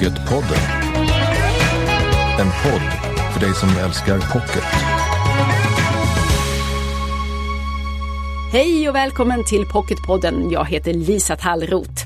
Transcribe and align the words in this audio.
Pocketpodden. 0.00 0.58
En 2.38 2.46
podd 2.46 3.12
för 3.32 3.40
dig 3.40 3.54
som 3.54 3.68
älskar 3.68 4.32
pocket. 4.32 4.64
Hej 8.52 8.88
och 8.88 8.94
välkommen 8.94 9.44
till 9.44 9.66
Pocketpodden. 9.66 10.50
Jag 10.50 10.64
heter 10.64 10.92
Lisa 10.94 11.36
Tallroth. 11.36 12.04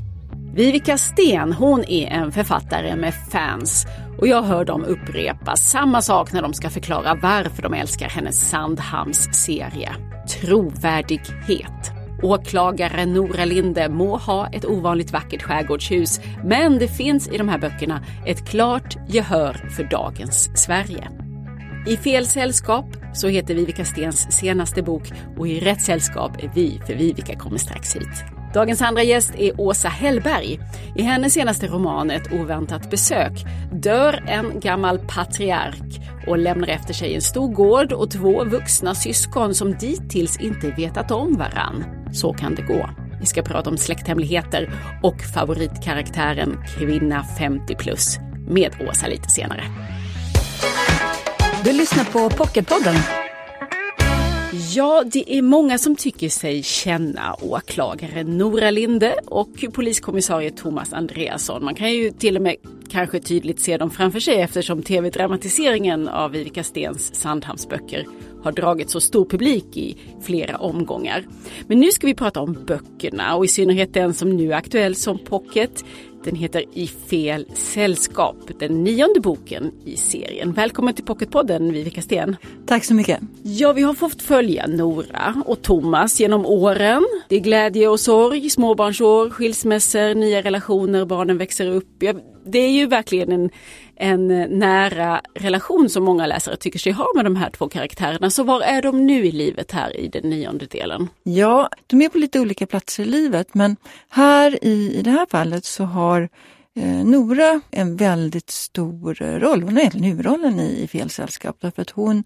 Vivica 0.55 0.99
Sten, 0.99 1.53
hon 1.53 1.85
är 1.85 2.07
en 2.07 2.33
författare 2.33 2.97
med 2.97 3.15
fans 3.31 3.87
och 4.19 4.29
jag 4.29 4.43
hör 4.43 4.65
dem 4.65 4.85
upprepa 4.85 5.57
samma 5.57 6.03
sak 6.03 6.33
när 6.33 6.43
de 6.43 6.55
ska 6.55 6.71
förklara 6.71 7.15
varför 7.15 7.63
de 7.63 7.75
älskar 7.75 8.09
hennes 8.09 8.51
Sandhamns-serie. 8.51 9.95
Trovärdighet. 10.41 11.94
Åklagare 12.25 13.07
Nora 13.07 13.45
Linde 13.45 13.89
må 13.89 14.17
ha 14.17 14.49
ett 14.49 14.65
ovanligt 14.65 15.13
vackert 15.13 15.43
skärgårdshus, 15.43 16.21
men 16.45 16.79
det 16.79 16.89
finns 16.89 17.29
i 17.29 17.39
de 17.39 17.49
här 17.49 17.59
böckerna 17.59 18.05
ett 18.27 18.49
klart 18.49 18.97
gehör 19.09 19.53
för 19.77 19.85
dagens 19.85 20.51
Sverige. 20.55 21.09
I 21.87 21.97
fel 21.97 22.27
sällskap 22.27 22.87
så 23.15 23.29
heter 23.29 23.55
Vivica 23.55 23.85
Stens 23.85 24.33
senaste 24.33 24.83
bok 24.83 25.13
och 25.39 25.49
i 25.49 25.61
rätt 25.61 25.83
sällskap 25.83 26.43
är 26.43 26.51
vi, 26.55 26.81
för 26.87 26.95
Vivica 26.95 27.39
kommer 27.39 27.59
strax 27.59 27.97
hit. 27.97 28.25
Dagens 28.55 28.83
andra 28.83 29.03
gäst 29.03 29.35
är 29.39 29.61
Åsa 29.61 29.89
Hellberg. 29.89 30.61
I 30.97 31.03
hennes 31.03 31.33
senaste 31.33 31.67
roman 31.67 32.11
Ett 32.11 32.33
oväntat 32.33 32.91
besök 32.91 33.33
dör 33.73 34.25
en 34.27 34.61
gammal 34.61 34.99
patriark 34.99 36.01
och 36.27 36.39
lämnar 36.39 36.69
efter 36.69 36.95
sig 36.95 37.15
en 37.15 37.23
stor 37.23 37.53
gård 37.53 37.93
och 37.93 38.11
två 38.11 38.45
vuxna 38.45 38.95
syskon 38.95 39.55
som 39.55 39.73
dittills 39.73 40.41
inte 40.41 40.71
vetat 40.71 41.11
om 41.11 41.37
varann. 41.39 41.85
Så 42.15 42.33
kan 42.33 42.55
det 42.55 42.63
gå. 42.63 42.91
Vi 43.21 43.27
ska 43.27 43.43
prata 43.43 43.71
om 43.71 43.77
släkthemligheter 43.77 44.71
och 45.03 45.17
favoritkaraktären 45.35 46.57
kvinna 46.79 47.25
50 47.39 47.75
plus 47.75 48.19
med 48.49 48.71
Åsa 48.89 49.07
lite 49.07 49.31
senare. 49.31 49.65
Du 51.65 51.73
lyssnar 51.73 52.05
på 52.05 52.31
Pocketpodden. 52.37 52.95
Ja, 54.75 55.05
det 55.13 55.39
är 55.39 55.43
många 55.43 55.79
som 55.79 55.97
tycker 55.97 56.29
sig 56.29 56.63
känna 56.63 57.37
åklagare 57.41 58.25
Nora 58.25 58.71
Linde 58.71 59.15
och 59.27 59.49
poliskommissarie 59.73 60.51
Thomas 60.51 60.93
Andreasson. 60.93 61.65
Man 61.65 61.75
kan 61.75 61.93
ju 61.93 62.11
till 62.11 62.37
och 62.37 62.43
med 62.43 62.57
kanske 62.91 63.21
tydligt 63.21 63.61
se 63.61 63.77
dem 63.77 63.91
framför 63.91 64.21
sig 64.21 64.41
eftersom 64.41 64.83
tv-dramatiseringen 64.83 66.09
av 66.09 66.31
Vivica 66.31 66.63
Stens 66.63 67.15
Sandhamnsböcker 67.15 68.07
har 68.45 68.53
dragit 68.53 68.91
så 68.91 69.01
stor 69.01 69.25
publik 69.25 69.77
i 69.77 69.97
flera 70.23 70.57
omgångar. 70.57 71.25
Men 71.67 71.81
nu 71.81 71.91
ska 71.91 72.07
vi 72.07 72.15
prata 72.15 72.41
om 72.41 72.57
böckerna 72.67 73.37
och 73.37 73.45
i 73.45 73.49
synnerhet 73.49 73.95
den 73.95 74.15
som 74.15 74.31
nu 74.31 74.53
är 74.53 74.57
aktuell 74.57 74.95
som 74.95 75.19
pocket. 75.19 75.85
Den 76.25 76.37
heter 76.37 76.65
I 76.73 76.87
fel 76.87 77.47
sällskap, 77.55 78.37
den 78.59 78.85
nionde 78.85 79.21
boken 79.21 79.73
i 79.85 79.97
serien. 79.97 80.53
Välkommen 80.53 80.95
till 80.95 81.05
Pocketpodden 81.05 81.73
Vivica 81.73 82.03
Sten. 82.03 82.37
Tack 82.67 82.85
så 82.85 82.95
mycket. 82.95 83.21
Ja, 83.43 83.73
vi 83.73 83.83
har 83.83 83.95
fått 83.95 84.23
följa 84.23 84.67
Nora 84.67 85.43
och 85.47 85.63
Thomas 85.63 86.21
genom 86.21 86.47
åren. 86.47 87.07
Det 87.29 87.37
är 87.37 87.41
glädje 87.41 87.89
och 87.89 88.01
sorg, 88.01 88.51
småbarnsår, 88.51 89.31
skilsmässor, 89.31 90.15
nya 90.15 90.43
relationer, 90.43 91.05
barnen 91.05 91.39
växer 91.39 91.67
upp. 91.67 92.03
Det 92.47 92.59
är 92.59 92.71
ju 92.71 92.87
verkligen 92.87 93.33
en, 93.33 93.51
en 93.97 94.31
eh, 94.31 94.49
nära 94.49 95.21
relation 95.35 95.89
som 95.89 96.05
många 96.05 96.27
läsare 96.27 96.57
tycker 96.57 96.79
sig 96.79 96.93
ha 96.93 97.13
med 97.15 97.25
de 97.25 97.37
här 97.37 97.51
två 97.51 97.69
karaktärerna. 97.69 98.31
Så 98.31 98.43
var 98.45 98.61
är 98.61 98.83
de 98.83 99.07
nu 99.07 99.27
i 99.27 99.33
livet 99.33 99.73
här 99.73 99.97
i 99.97 100.09
den 100.09 100.31
nionde 100.31 100.67
delen? 100.67 101.09
Ja, 101.23 101.69
de 101.87 102.03
är 102.03 102.09
på 102.09 102.19
lite 102.19 102.41
olika 102.41 102.67
platser 102.67 103.03
i 103.03 103.07
livet 103.07 103.55
men 103.55 103.77
här 104.09 104.65
i, 104.65 104.95
i 104.99 105.03
det 105.03 105.11
här 105.11 105.27
fallet 105.31 105.65
så 105.65 105.85
har 105.85 106.29
eh, 106.77 107.05
Nora 107.05 107.61
en 107.71 107.97
väldigt 107.97 108.51
stor 108.51 109.15
roll. 109.39 109.63
Hon 109.63 109.73
har 109.73 109.81
egentligen 109.81 110.09
huvudrollen 110.09 110.61
i, 110.61 110.83
i 110.83 110.89
Fel 110.89 111.11
sällskap 111.11 111.57
därför 111.61 111.83
att 111.83 111.91
hon 111.91 112.25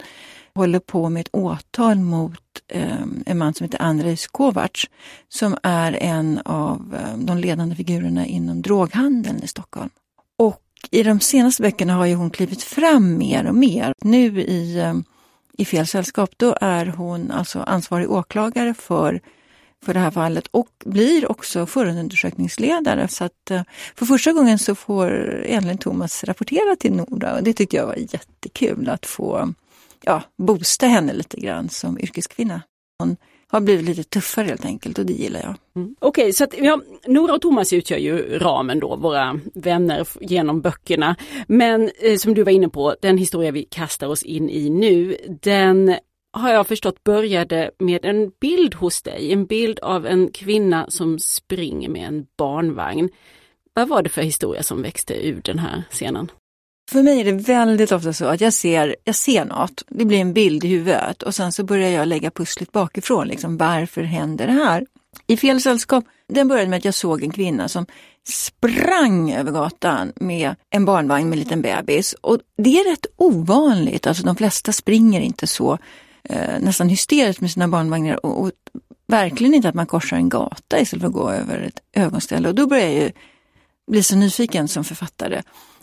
håller 0.54 0.78
på 0.78 1.08
med 1.08 1.20
ett 1.20 1.28
åtal 1.32 1.98
mot 1.98 2.42
eh, 2.68 3.02
en 3.26 3.38
man 3.38 3.54
som 3.54 3.64
heter 3.64 3.82
Andrejs 3.82 4.26
Kovacs 4.26 4.84
som 5.28 5.56
är 5.62 5.92
en 5.92 6.40
av 6.44 6.96
eh, 6.98 7.18
de 7.18 7.38
ledande 7.38 7.76
figurerna 7.76 8.26
inom 8.26 8.62
droghandeln 8.62 9.42
i 9.42 9.46
Stockholm. 9.46 9.90
I 10.90 11.02
de 11.02 11.20
senaste 11.20 11.62
böckerna 11.62 11.94
har 11.94 12.06
ju 12.06 12.14
hon 12.14 12.30
klivit 12.30 12.62
fram 12.62 13.18
mer 13.18 13.46
och 13.46 13.54
mer. 13.54 13.94
Nu 14.00 14.40
i, 14.42 14.78
eh, 14.78 14.94
i 15.58 15.64
Fel 15.64 15.86
sällskap, 15.86 16.30
då 16.36 16.56
är 16.60 16.86
hon 16.86 17.30
alltså 17.30 17.60
ansvarig 17.60 18.10
åklagare 18.10 18.74
för, 18.74 19.20
för 19.84 19.94
det 19.94 20.00
här 20.00 20.10
fallet 20.10 20.46
och 20.50 20.70
blir 20.84 21.30
också 21.30 21.66
förundersökningsledare. 21.66 23.08
Så 23.08 23.24
att 23.24 23.50
eh, 23.50 23.62
för 23.94 24.06
första 24.06 24.32
gången 24.32 24.58
så 24.58 24.74
får 24.74 25.10
Elin 25.46 25.78
Thomas 25.78 26.24
rapportera 26.24 26.76
till 26.76 26.92
Nora 26.92 27.34
och 27.34 27.42
det 27.42 27.52
tyckte 27.52 27.76
jag 27.76 27.86
var 27.86 27.96
jättekul 27.96 28.88
att 28.88 29.06
få 29.06 29.54
ja, 30.04 30.22
boosta 30.38 30.86
henne 30.86 31.12
lite 31.12 31.40
grann 31.40 31.68
som 31.68 31.98
yrkeskvinna. 31.98 32.62
Hon 32.98 33.16
har 33.50 33.60
blivit 33.60 33.84
lite 33.84 34.02
tuffare 34.02 34.46
helt 34.46 34.64
enkelt 34.64 34.98
och 34.98 35.06
det 35.06 35.12
gillar 35.12 35.40
jag. 35.40 35.54
Mm. 35.76 35.96
Okej, 35.98 36.22
okay, 36.22 36.32
så 36.32 36.44
att, 36.44 36.54
ja, 36.58 36.80
Nora 37.06 37.34
och 37.34 37.40
Thomas 37.40 37.72
utgör 37.72 37.98
ju 37.98 38.38
ramen 38.38 38.80
då, 38.80 38.96
våra 38.96 39.40
vänner 39.54 40.08
genom 40.20 40.60
böckerna. 40.60 41.16
Men 41.46 41.90
eh, 42.00 42.16
som 42.16 42.34
du 42.34 42.42
var 42.42 42.52
inne 42.52 42.68
på, 42.68 42.94
den 43.00 43.18
historia 43.18 43.50
vi 43.50 43.64
kastar 43.64 44.06
oss 44.06 44.22
in 44.22 44.50
i 44.50 44.70
nu, 44.70 45.16
den 45.42 45.94
har 46.32 46.52
jag 46.52 46.66
förstått 46.66 47.04
började 47.04 47.70
med 47.78 48.04
en 48.04 48.32
bild 48.40 48.74
hos 48.74 49.02
dig, 49.02 49.32
en 49.32 49.46
bild 49.46 49.78
av 49.78 50.06
en 50.06 50.30
kvinna 50.30 50.86
som 50.88 51.18
springer 51.18 51.88
med 51.88 52.08
en 52.08 52.26
barnvagn. 52.36 53.08
Vad 53.74 53.88
var 53.88 54.02
det 54.02 54.10
för 54.10 54.22
historia 54.22 54.62
som 54.62 54.82
växte 54.82 55.26
ur 55.26 55.40
den 55.44 55.58
här 55.58 55.82
scenen? 55.90 56.30
För 56.88 57.02
mig 57.02 57.20
är 57.20 57.24
det 57.24 57.32
väldigt 57.32 57.92
ofta 57.92 58.12
så 58.12 58.24
att 58.24 58.40
jag 58.40 58.52
ser, 58.52 58.96
jag 59.04 59.14
ser 59.14 59.44
något, 59.44 59.82
det 59.88 60.04
blir 60.04 60.18
en 60.18 60.32
bild 60.32 60.64
i 60.64 60.68
huvudet 60.68 61.22
och 61.22 61.34
sen 61.34 61.52
så 61.52 61.64
börjar 61.64 61.90
jag 61.90 62.08
lägga 62.08 62.30
pusslet 62.30 62.72
bakifrån. 62.72 63.28
Liksom, 63.28 63.56
varför 63.56 64.02
händer 64.02 64.46
det 64.46 64.52
här? 64.52 64.86
I 65.26 65.36
Fel 65.36 65.60
sällskap, 65.60 66.04
den 66.28 66.48
började 66.48 66.68
med 66.70 66.76
att 66.76 66.84
jag 66.84 66.94
såg 66.94 67.22
en 67.22 67.30
kvinna 67.30 67.68
som 67.68 67.86
sprang 68.28 69.32
över 69.32 69.52
gatan 69.52 70.12
med 70.16 70.54
en 70.70 70.84
barnvagn 70.84 71.28
med 71.28 71.36
en 71.36 71.44
liten 71.44 71.62
bebis. 71.62 72.12
Och 72.12 72.38
det 72.58 72.80
är 72.80 72.90
rätt 72.90 73.06
ovanligt, 73.16 74.06
alltså 74.06 74.22
de 74.22 74.36
flesta 74.36 74.72
springer 74.72 75.20
inte 75.20 75.46
så 75.46 75.78
eh, 76.24 76.60
nästan 76.60 76.88
hysteriskt 76.88 77.40
med 77.40 77.50
sina 77.50 77.68
barnvagnar 77.68 78.26
och, 78.26 78.40
och, 78.40 78.50
verkligen 79.06 79.54
inte 79.54 79.68
att 79.68 79.74
man 79.74 79.86
korsar 79.86 80.16
en 80.16 80.28
gata 80.28 80.80
istället 80.80 81.00
för 81.00 81.08
att 81.08 81.14
gå 81.14 81.30
över 81.30 81.58
ett 81.62 81.80
ögonställe. 81.92 82.48
Och 82.48 82.54
då 82.54 82.66
börjar 82.66 82.84
jag 82.84 82.94
ju 82.94 83.10
bli 83.90 84.02
så 84.02 84.16
nyfiken 84.16 84.68
som 84.68 84.84
författare. 84.84 85.42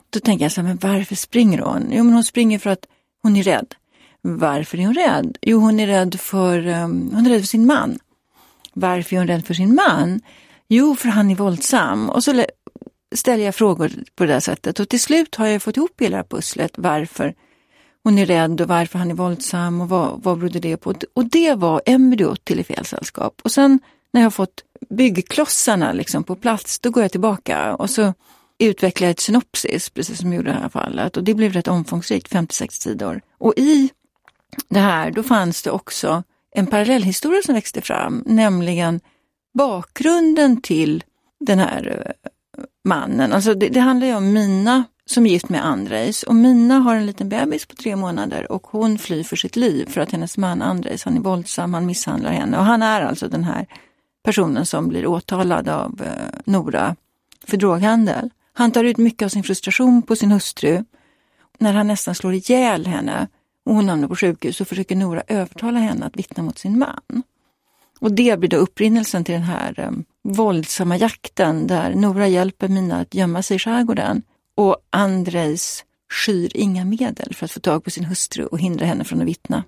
Då 0.09 0.19
tänker 0.19 0.45
jag 0.45 0.51
så 0.51 0.61
här, 0.61 0.67
men 0.67 0.77
varför 0.81 1.15
springer 1.15 1.59
hon? 1.59 1.87
Jo, 1.91 2.03
men 2.03 2.13
hon 2.13 2.23
springer 2.23 2.59
för 2.59 2.69
att 2.69 2.85
hon 3.21 3.35
är 3.35 3.43
rädd. 3.43 3.75
Varför 4.21 4.79
är 4.79 4.85
hon 4.85 4.95
rädd? 4.95 5.37
Jo, 5.41 5.59
hon 5.59 5.79
är 5.79 5.87
rädd 5.87 6.19
för, 6.19 6.67
um, 6.67 7.11
hon 7.13 7.25
är 7.25 7.29
rädd 7.29 7.41
för 7.41 7.47
sin 7.47 7.65
man. 7.65 7.99
Varför 8.73 9.15
är 9.15 9.19
hon 9.19 9.27
rädd 9.27 9.45
för 9.45 9.53
sin 9.53 9.75
man? 9.75 10.21
Jo, 10.67 10.95
för 10.95 11.09
han 11.09 11.31
är 11.31 11.35
våldsam. 11.35 12.09
Och 12.09 12.23
så 12.23 12.45
ställer 13.15 13.45
jag 13.45 13.55
frågor 13.55 13.91
på 14.15 14.25
det 14.25 14.33
där 14.33 14.39
sättet 14.39 14.79
och 14.79 14.89
till 14.89 14.99
slut 14.99 15.35
har 15.35 15.47
jag 15.47 15.61
fått 15.61 15.77
ihop 15.77 16.01
hela 16.01 16.23
pusslet 16.23 16.71
varför 16.75 17.33
hon 18.03 18.17
är 18.17 18.25
rädd 18.25 18.61
och 18.61 18.67
varför 18.67 18.99
han 18.99 19.11
är 19.11 19.15
våldsam 19.15 19.81
och 19.81 19.89
vad, 19.89 20.23
vad 20.23 20.39
berodde 20.39 20.59
det 20.59 20.77
på? 20.77 20.93
Och 21.13 21.25
det 21.25 21.53
var 21.53 21.81
embryot 21.85 22.45
till 22.45 22.59
i 22.59 22.63
fel 22.63 22.85
sällskap. 22.85 23.41
Och 23.43 23.51
sen 23.51 23.79
när 24.11 24.21
jag 24.21 24.25
har 24.25 24.31
fått 24.31 24.63
byggklossarna 24.89 25.93
liksom 25.93 26.23
på 26.23 26.35
plats, 26.35 26.79
då 26.79 26.89
går 26.89 27.03
jag 27.03 27.11
tillbaka 27.11 27.75
och 27.75 27.89
så 27.89 28.13
utveckla 28.59 29.07
ett 29.07 29.19
synopsis, 29.19 29.89
precis 29.89 30.19
som 30.19 30.29
vi 30.29 30.35
gjorde 30.35 30.49
i 30.49 30.53
det 30.53 30.59
här 30.59 30.69
fallet. 30.69 31.17
Och 31.17 31.23
det 31.23 31.33
blev 31.33 31.53
rätt 31.53 31.67
omfångsrikt, 31.67 32.27
56 32.27 32.75
sidor. 32.75 33.21
Och 33.37 33.53
i 33.57 33.89
det 34.69 34.79
här, 34.79 35.11
då 35.11 35.23
fanns 35.23 35.61
det 35.61 35.71
också 35.71 36.23
en 36.51 36.67
parallellhistoria 36.67 37.41
som 37.41 37.55
växte 37.55 37.81
fram, 37.81 38.23
nämligen 38.25 38.99
bakgrunden 39.53 40.61
till 40.61 41.03
den 41.39 41.59
här 41.59 42.03
eh, 42.05 42.29
mannen. 42.83 43.33
Alltså 43.33 43.53
det, 43.53 43.69
det 43.69 43.79
handlar 43.79 44.07
ju 44.07 44.15
om 44.15 44.33
Mina 44.33 44.83
som 45.05 45.25
är 45.25 45.29
gift 45.29 45.49
med 45.49 45.65
Andrejs 45.65 46.23
och 46.23 46.35
Mina 46.35 46.79
har 46.79 46.95
en 46.95 47.05
liten 47.05 47.29
bebis 47.29 47.65
på 47.65 47.75
tre 47.75 47.95
månader 47.95 48.51
och 48.51 48.67
hon 48.67 48.97
flyr 48.97 49.23
för 49.23 49.35
sitt 49.35 49.55
liv 49.55 49.85
för 49.89 50.01
att 50.01 50.11
hennes 50.11 50.37
man 50.37 50.61
Andrejs, 50.61 51.03
han 51.03 51.17
är 51.17 51.21
våldsam, 51.21 51.73
han 51.73 51.85
misshandlar 51.85 52.31
henne 52.31 52.57
och 52.57 52.65
han 52.65 52.81
är 52.81 53.01
alltså 53.01 53.27
den 53.27 53.43
här 53.43 53.67
personen 54.23 54.65
som 54.65 54.87
blir 54.87 55.07
åtalad 55.07 55.69
av 55.69 56.01
eh, 56.01 56.39
Nora 56.45 56.95
för 57.47 57.57
droghandel. 57.57 58.29
Han 58.57 58.71
tar 58.71 58.83
ut 58.83 58.97
mycket 58.97 59.25
av 59.25 59.29
sin 59.29 59.43
frustration 59.43 60.01
på 60.01 60.15
sin 60.15 60.31
hustru. 60.31 60.83
När 61.57 61.73
han 61.73 61.87
nästan 61.87 62.15
slår 62.15 62.33
ihjäl 62.33 62.87
henne 62.87 63.27
och 63.65 63.75
hon 63.75 63.89
hamnar 63.89 64.07
på 64.07 64.15
sjukhus 64.15 64.57
så 64.57 64.65
försöker 64.65 64.95
Nora 64.95 65.23
övertala 65.27 65.79
henne 65.79 66.05
att 66.05 66.17
vittna 66.17 66.43
mot 66.43 66.57
sin 66.57 66.79
man. 66.79 67.23
Och 67.99 68.11
det 68.11 68.39
blir 68.39 68.49
då 68.49 68.57
upprinnelsen 68.57 69.23
till 69.23 69.33
den 69.33 69.43
här 69.43 69.79
eh, 69.79 69.91
våldsamma 70.23 70.97
jakten 70.97 71.67
där 71.67 71.95
Nora 71.95 72.27
hjälper 72.27 72.67
Mina 72.67 72.99
att 72.99 73.13
gömma 73.13 73.41
sig 73.41 73.55
i 73.55 73.59
skärgården 73.59 74.21
och 74.55 74.77
Andrejs 74.89 75.83
skyr 76.09 76.51
inga 76.53 76.85
medel 76.85 77.35
för 77.35 77.45
att 77.45 77.51
få 77.51 77.59
tag 77.59 77.83
på 77.83 77.89
sin 77.89 78.05
hustru 78.05 78.45
och 78.45 78.59
hindra 78.59 78.85
henne 78.85 79.03
från 79.03 79.21
att 79.21 79.27
vittna. 79.27 79.63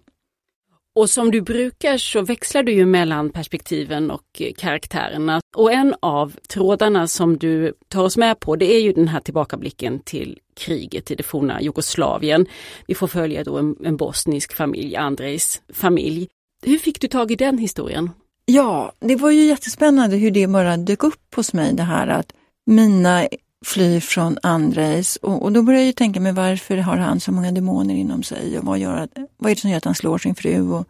Och 0.98 1.10
som 1.10 1.32
du 1.32 1.42
brukar 1.42 1.98
så 1.98 2.22
växlar 2.22 2.64
du 2.64 2.72
ju 2.72 2.86
mellan 2.86 3.30
perspektiven 3.30 4.12
och 4.12 4.42
karaktärerna. 4.58 5.42
Och 5.56 5.72
en 5.72 5.96
av 6.00 6.36
trådarna 6.50 7.08
som 7.08 7.38
du 7.38 7.74
tar 7.88 8.04
oss 8.04 8.18
med 8.18 8.40
på 8.40 8.56
det 8.56 8.76
är 8.76 8.82
ju 8.82 8.94
den 8.94 9.08
här 9.08 9.20
tillbakablicken 9.20 10.00
till 10.00 10.40
kriget 10.56 11.12
i 11.12 11.16
det 11.16 11.24
forna 11.24 11.62
Jugoslavien. 11.62 12.46
Vi 12.88 12.96
får 12.96 13.08
följa 13.08 13.44
då 13.44 13.58
en, 13.58 13.76
en 13.84 13.98
bosnisk 13.98 14.54
familj, 14.54 14.96
Andrejs 14.96 15.62
familj. 15.74 16.28
Hur 16.64 16.78
fick 16.78 17.02
du 17.02 17.08
tag 17.08 17.32
i 17.32 17.36
den 17.36 17.58
historien? 17.58 18.10
Ja, 18.46 18.92
det 19.00 19.16
var 19.16 19.32
ju 19.32 19.46
jättespännande 19.46 20.18
hur 20.18 20.32
det 20.32 20.48
bara 20.48 20.78
dök 20.78 21.04
upp 21.04 21.36
hos 21.36 21.54
mig 21.54 21.74
det 21.74 21.84
här 21.84 22.08
att 22.08 22.34
mina 22.66 23.28
fly 23.66 24.02
från 24.02 24.38
Andrejs 24.44 25.16
och, 25.16 25.44
och, 25.44 25.52
då 25.52 25.64
började 25.64 25.86
jag 25.86 25.96
tänka 25.96 26.20
mig 26.20 26.34
varför 26.34 26.78
har 26.78 26.98
han 26.98 27.20
så 27.20 27.32
många 27.32 27.52
demoner 27.52 27.96
inom 27.96 28.24
sig 28.24 28.60
och 28.60 28.66
vad, 28.66 28.80
gör, 28.80 29.08
vad 29.38 29.52
är 29.52 29.56
det 29.56 29.62
som 29.62 29.70
gör 29.70 29.78
att 29.78 29.86
han 29.86 29.96
slår 29.96 30.18
sin 30.18 30.36
fru? 30.36 30.72
Och, 30.72 30.88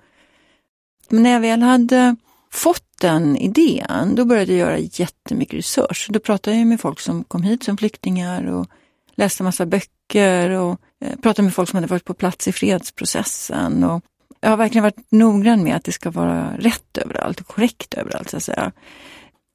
men 1.09 1.23
när 1.23 1.29
jag 1.29 1.39
väl 1.39 1.61
hade 1.61 2.15
fått 2.51 2.83
den 3.01 3.37
idén, 3.37 4.15
då 4.15 4.25
började 4.25 4.53
jag 4.53 4.59
göra 4.59 4.77
jättemycket 4.77 5.53
research. 5.53 6.07
Då 6.09 6.19
pratade 6.19 6.57
jag 6.57 6.67
med 6.67 6.81
folk 6.81 6.99
som 6.99 7.23
kom 7.23 7.43
hit 7.43 7.63
som 7.63 7.77
flyktingar 7.77 8.45
och 8.45 8.67
läste 9.15 9.43
massa 9.43 9.65
böcker 9.65 10.49
och 10.49 10.81
eh, 11.01 11.15
pratade 11.15 11.43
med 11.43 11.53
folk 11.53 11.69
som 11.69 11.77
hade 11.77 11.87
varit 11.87 12.05
på 12.05 12.13
plats 12.13 12.47
i 12.47 12.51
fredsprocessen. 12.51 13.83
Och 13.83 14.03
jag 14.41 14.49
har 14.49 14.57
verkligen 14.57 14.83
varit 14.83 15.11
noggrann 15.11 15.63
med 15.63 15.75
att 15.75 15.83
det 15.83 15.91
ska 15.91 16.11
vara 16.11 16.57
rätt 16.57 16.97
överallt 16.97 17.39
och 17.39 17.47
korrekt 17.47 17.93
överallt. 17.93 18.29
Så 18.29 18.37
att 18.37 18.43
säga. 18.43 18.71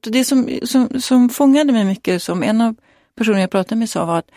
Det 0.06 0.24
som, 0.24 0.58
som, 0.62 1.00
som 1.00 1.28
fångade 1.28 1.72
mig 1.72 1.84
mycket, 1.84 2.22
som 2.22 2.42
en 2.42 2.60
av 2.60 2.76
Personer 3.16 3.38
jag 3.38 3.50
pratade 3.50 3.76
med 3.76 3.90
sa 3.90 4.04
var 4.04 4.18
att 4.18 4.30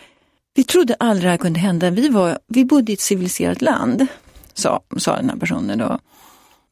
vi 0.55 0.63
trodde 0.63 0.95
aldrig 0.99 1.25
det 1.25 1.29
här 1.31 1.37
kunde 1.37 1.59
hända. 1.59 1.89
Vi, 1.89 2.09
var, 2.09 2.39
vi 2.47 2.65
bodde 2.65 2.91
i 2.91 2.93
ett 2.93 3.01
civiliserat 3.01 3.61
land, 3.61 4.07
sa, 4.53 4.81
sa 4.97 5.15
den 5.15 5.29
här 5.29 5.37
personen 5.37 5.77
då. 5.77 5.99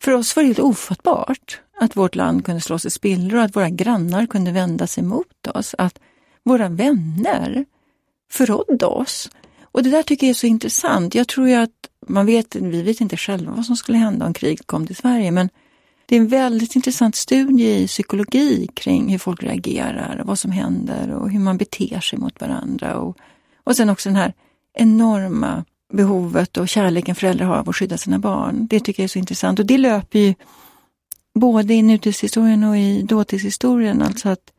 För 0.02 0.12
oss 0.12 0.36
var 0.36 0.44
det 0.44 0.48
helt 0.48 0.60
ofattbart 0.60 1.60
att 1.80 1.98
vårt 1.98 2.16
land 2.16 2.46
kunde 2.46 2.62
slås 2.62 2.86
i 2.86 2.90
spillror, 2.90 3.40
att 3.40 3.56
våra 3.56 3.70
grannar 3.70 4.26
kunde 4.26 4.52
vända 4.52 4.88
sig 4.88 5.04
mot 5.04 5.48
oss, 5.48 5.76
att 5.78 6.00
våra 6.44 6.70
vänner 6.70 7.66
förrådde 8.32 8.86
oss. 8.86 9.30
Och 9.64 9.84
det 9.84 9.90
där 9.90 10.04
tycker 10.04 10.28
jag 10.28 10.30
är 10.30 10.34
så 10.34 10.48
intressant. 10.48 11.16
Jag 11.16 11.28
tror 11.28 11.48
ju 11.48 11.56
att 11.56 11.90
man 12.08 12.26
vet, 12.26 12.56
vi 12.56 12.82
vet 12.82 13.02
inte 13.02 13.18
själva 13.18 13.52
vad 13.52 13.66
som 13.66 13.76
skulle 13.76 13.98
hända 13.98 14.26
om 14.26 14.34
kriget 14.34 14.68
kom 14.68 14.88
till 14.88 14.96
Sverige, 14.96 15.32
men 15.32 15.50
det 16.14 16.18
är 16.18 16.22
en 16.22 16.28
väldigt 16.28 16.76
intressant 16.76 17.16
studie 17.16 17.84
i 17.84 17.88
psykologi 17.88 18.68
kring 18.74 19.10
hur 19.10 19.18
folk 19.18 19.44
reagerar, 19.44 20.22
vad 20.26 20.40
som 20.40 20.52
händer 20.52 21.12
och 21.12 21.30
hur 21.30 21.40
man 21.40 21.58
beter 21.58 22.00
sig 22.00 22.20
mot 22.20 22.42
varandra. 22.42 22.98
Och, 22.98 23.18
och 23.64 23.76
sen 23.76 23.90
också 23.90 24.10
den 24.10 24.16
här 24.16 24.34
enorma 24.74 25.66
behovet 25.94 26.58
och 26.58 26.70
kärleken 26.70 27.16
föräldrar 27.16 27.46
har 27.46 27.56
av 27.56 27.70
att 27.70 27.76
skydda 27.76 27.98
sina 27.98 28.20
barn. 28.20 28.68
Det 28.68 28.80
tycker 28.80 29.04
jag 29.04 29.06
är 29.06 29.10
så 29.10 29.20
intressant 29.20 29.60
och 29.60 29.66
det 29.66 29.78
löper 29.78 30.20
ju 30.20 30.34
både 31.40 31.74
i 31.74 31.82
nutidshistorien 31.82 32.64
och 32.64 32.78
i 32.78 33.02
dåtidshistorien. 33.02 34.02
Alltså 34.02 34.30
att 34.30 34.54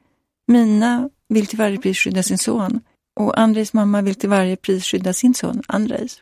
Mina 0.47 1.11
vill 1.29 1.47
till 1.47 1.59
varje 1.59 1.79
pris 1.79 1.99
skydda 1.99 2.23
sin 2.23 2.39
son 2.39 2.81
och 3.21 3.39
Andrejs 3.39 3.73
mamma 3.73 4.03
vill 4.03 4.15
till 4.15 4.29
varje 4.29 4.57
pris 4.57 4.85
skydda 4.85 5.13
sin 5.13 5.35
son 5.35 5.63
Andrejs. 5.69 6.21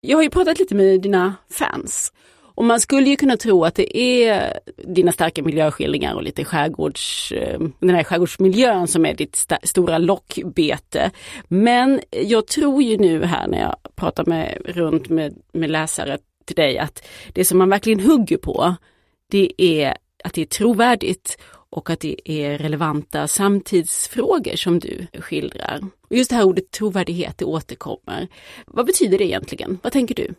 Jag 0.00 0.18
har 0.18 0.22
ju 0.22 0.30
pratat 0.30 0.58
lite 0.58 0.74
med 0.74 1.00
dina 1.02 1.34
fans 1.50 2.12
och 2.60 2.66
man 2.66 2.80
skulle 2.80 3.10
ju 3.10 3.16
kunna 3.16 3.36
tro 3.36 3.64
att 3.64 3.74
det 3.74 3.98
är 3.98 4.60
dina 4.76 5.12
starka 5.12 5.42
miljöskildringar 5.42 6.14
och 6.14 6.22
lite 6.22 6.44
skärgårds, 6.44 7.32
eh, 7.32 7.60
den 7.78 7.94
här 7.94 8.04
skärgårdsmiljön 8.04 8.88
som 8.88 9.06
är 9.06 9.14
ditt 9.14 9.34
st 9.34 9.58
stora 9.62 9.98
lockbete. 9.98 11.10
Men 11.48 12.00
jag 12.10 12.46
tror 12.46 12.82
ju 12.82 12.96
nu 12.96 13.24
här 13.24 13.48
när 13.48 13.60
jag 13.60 13.76
pratar 13.94 14.24
med, 14.24 14.58
runt 14.64 15.08
med, 15.08 15.34
med 15.52 15.70
läsare 15.70 16.18
till 16.44 16.56
dig 16.56 16.78
att 16.78 17.06
det 17.32 17.44
som 17.44 17.58
man 17.58 17.68
verkligen 17.68 18.00
hugger 18.00 18.36
på, 18.36 18.74
det 19.30 19.52
är 19.56 19.96
att 20.24 20.34
det 20.34 20.42
är 20.42 20.46
trovärdigt 20.46 21.38
och 21.70 21.90
att 21.90 22.00
det 22.00 22.30
är 22.30 22.58
relevanta 22.58 23.28
samtidsfrågor 23.28 24.56
som 24.56 24.78
du 24.78 25.06
skildrar. 25.20 25.80
Och 26.08 26.16
just 26.16 26.30
det 26.30 26.36
här 26.36 26.44
ordet 26.44 26.70
trovärdighet, 26.70 27.38
det 27.38 27.44
återkommer. 27.44 28.28
Vad 28.66 28.86
betyder 28.86 29.18
det 29.18 29.24
egentligen? 29.24 29.78
Vad 29.82 29.92
tänker 29.92 30.14
du? 30.14 30.34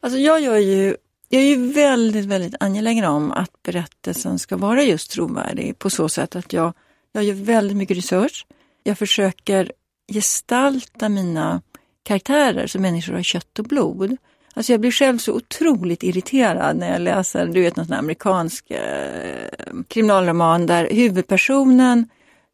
Alltså 0.00 0.18
jag 0.18 0.40
gör 0.40 0.56
ju 0.56 0.96
jag 1.28 1.42
är 1.42 1.46
ju 1.46 1.72
väldigt, 1.72 2.24
väldigt 2.24 2.54
angelägen 2.60 3.04
om 3.04 3.32
att 3.32 3.62
berättelsen 3.62 4.38
ska 4.38 4.56
vara 4.56 4.82
just 4.82 5.10
trovärdig 5.10 5.78
på 5.78 5.90
så 5.90 6.08
sätt 6.08 6.36
att 6.36 6.52
jag, 6.52 6.72
jag 7.12 7.24
gör 7.24 7.34
väldigt 7.34 7.76
mycket 7.76 7.96
research. 7.96 8.46
Jag 8.82 8.98
försöker 8.98 9.72
gestalta 10.12 11.08
mina 11.08 11.62
karaktärer 12.02 12.66
som 12.66 12.82
människor 12.82 13.16
av 13.16 13.22
kött 13.22 13.58
och 13.58 13.64
blod. 13.64 14.16
Alltså 14.54 14.72
jag 14.72 14.80
blir 14.80 14.90
själv 14.90 15.18
så 15.18 15.32
otroligt 15.32 16.02
irriterad 16.02 16.76
när 16.76 16.92
jag 16.92 17.00
läser 17.00 17.46
du 17.46 17.60
vet, 17.60 17.76
någon 17.76 17.92
amerikansk 17.92 18.70
eh, 18.70 19.48
kriminalroman 19.88 20.66
där 20.66 20.88
huvudpersonen 20.90 22.08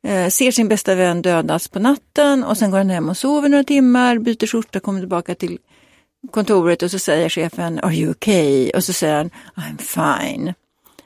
eh, 0.07 0.29
ser 0.29 0.51
sin 0.51 0.69
bästa 0.69 0.95
vän 0.95 1.23
dödas 1.23 1.69
på 1.69 1.79
natten 1.79 2.45
och 2.45 2.59
sen 2.59 2.71
går 2.71 2.79
han 2.79 2.91
hem 2.91 3.09
och 3.09 3.17
sover 3.17 3.49
några 3.49 3.65
timmar, 3.65 4.19
byter 4.19 4.47
skjorta, 4.47 4.81
kommer 4.81 5.01
tillbaka 5.01 5.35
till 5.35 5.59
kontoret 6.31 6.83
och 6.83 6.91
så 6.91 6.99
säger 6.99 7.29
chefen 7.29 7.79
Are 7.79 7.95
you 7.95 8.11
okay? 8.11 8.71
Och 8.71 8.85
så 8.85 8.93
säger 8.93 9.15
han 9.15 9.31
I'm 9.55 9.79
fine. 9.79 10.55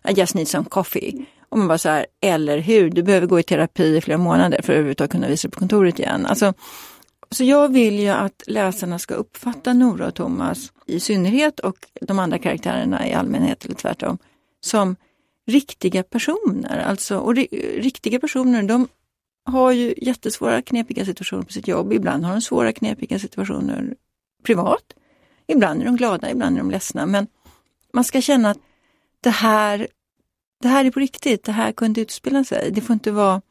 I 0.08 0.12
just 0.12 0.34
need 0.34 0.48
some 0.48 0.64
coffee. 0.64 1.26
Och 1.48 1.58
man 1.58 1.68
bara 1.68 1.78
så 1.78 1.88
här, 1.88 2.06
eller 2.20 2.58
hur, 2.58 2.90
du 2.90 3.02
behöver 3.02 3.26
gå 3.26 3.40
i 3.40 3.42
terapi 3.42 3.96
i 3.96 4.00
flera 4.00 4.18
månader 4.18 4.62
för 4.62 4.72
att 4.72 4.76
överhuvudtaget 4.76 5.10
kunna 5.10 5.28
visa 5.28 5.48
dig 5.48 5.52
på 5.52 5.58
kontoret 5.58 5.98
igen. 5.98 6.26
Alltså, 6.26 6.54
så 7.30 7.44
jag 7.44 7.72
vill 7.72 7.98
ju 7.98 8.08
att 8.08 8.42
läsarna 8.46 8.98
ska 8.98 9.14
uppfatta 9.14 9.72
Nora 9.72 10.06
och 10.06 10.14
Thomas 10.14 10.72
i 10.86 11.00
synnerhet 11.00 11.60
och 11.60 11.76
de 12.00 12.18
andra 12.18 12.38
karaktärerna 12.38 13.08
i 13.08 13.12
allmänhet 13.12 13.64
eller 13.64 13.74
tvärtom 13.74 14.18
som 14.60 14.96
riktiga 15.46 16.02
personer. 16.02 16.78
Alltså, 16.78 17.18
och 17.18 17.34
riktiga 17.76 18.20
personer 18.20 18.62
de 18.62 18.88
har 19.44 19.72
ju 19.72 19.94
jättesvåra 19.96 20.62
knepiga 20.62 21.04
situationer 21.04 21.42
på 21.42 21.52
sitt 21.52 21.68
jobb. 21.68 21.92
Ibland 21.92 22.24
har 22.24 22.32
de 22.32 22.40
svåra 22.40 22.72
knepiga 22.72 23.18
situationer 23.18 23.94
privat. 24.42 24.94
Ibland 25.48 25.80
är 25.80 25.84
de 25.84 25.96
glada, 25.96 26.30
ibland 26.30 26.56
är 26.56 26.60
de 26.60 26.70
ledsna. 26.70 27.06
Men 27.06 27.26
man 27.92 28.04
ska 28.04 28.20
känna 28.20 28.50
att 28.50 28.58
det 29.20 29.30
här, 29.30 29.88
det 30.62 30.68
här 30.68 30.84
är 30.84 30.90
på 30.90 31.00
riktigt, 31.00 31.44
det 31.44 31.52
här 31.52 31.72
kunde 31.72 32.00
utspela 32.00 32.44
sig. 32.44 32.70
Det 32.72 32.80
får 32.80 32.94
inte 32.94 33.10
vara, 33.10 33.42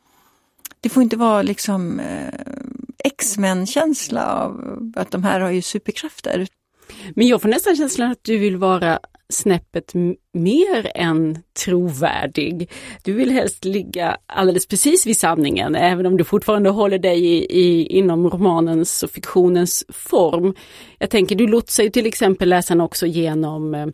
det 0.81 0.89
får 0.89 1.03
inte 1.03 1.17
vara 1.17 1.41
liksom 1.41 1.99
eh, 1.99 2.33
X-Men-känsla 3.03 4.25
av 4.25 4.83
att 4.95 5.11
de 5.11 5.23
här 5.23 5.39
har 5.39 5.51
ju 5.51 5.61
superkrafter. 5.61 6.47
Men 7.15 7.27
jag 7.27 7.41
får 7.41 7.49
nästan 7.49 7.75
känslan 7.75 8.11
att 8.11 8.23
du 8.23 8.37
vill 8.37 8.57
vara 8.57 8.99
snäppet 9.33 9.93
mer 10.33 10.91
än 10.95 11.37
trovärdig. 11.65 12.71
Du 13.03 13.13
vill 13.13 13.31
helst 13.31 13.65
ligga 13.65 14.17
alldeles 14.25 14.67
precis 14.67 15.05
vid 15.05 15.17
sanningen, 15.17 15.75
även 15.75 16.05
om 16.05 16.17
du 16.17 16.23
fortfarande 16.23 16.69
håller 16.69 16.99
dig 16.99 17.25
i, 17.25 17.59
i, 17.59 17.85
inom 17.85 18.29
romanens 18.29 19.03
och 19.03 19.11
fiktionens 19.11 19.85
form. 19.89 20.55
Jag 20.99 21.09
tänker, 21.09 21.35
du 21.35 21.47
lotsar 21.47 21.83
ju 21.83 21.89
till 21.89 22.05
exempel 22.05 22.49
läsaren 22.49 22.81
också 22.81 23.05
genom 23.05 23.75
eh, 23.75 23.87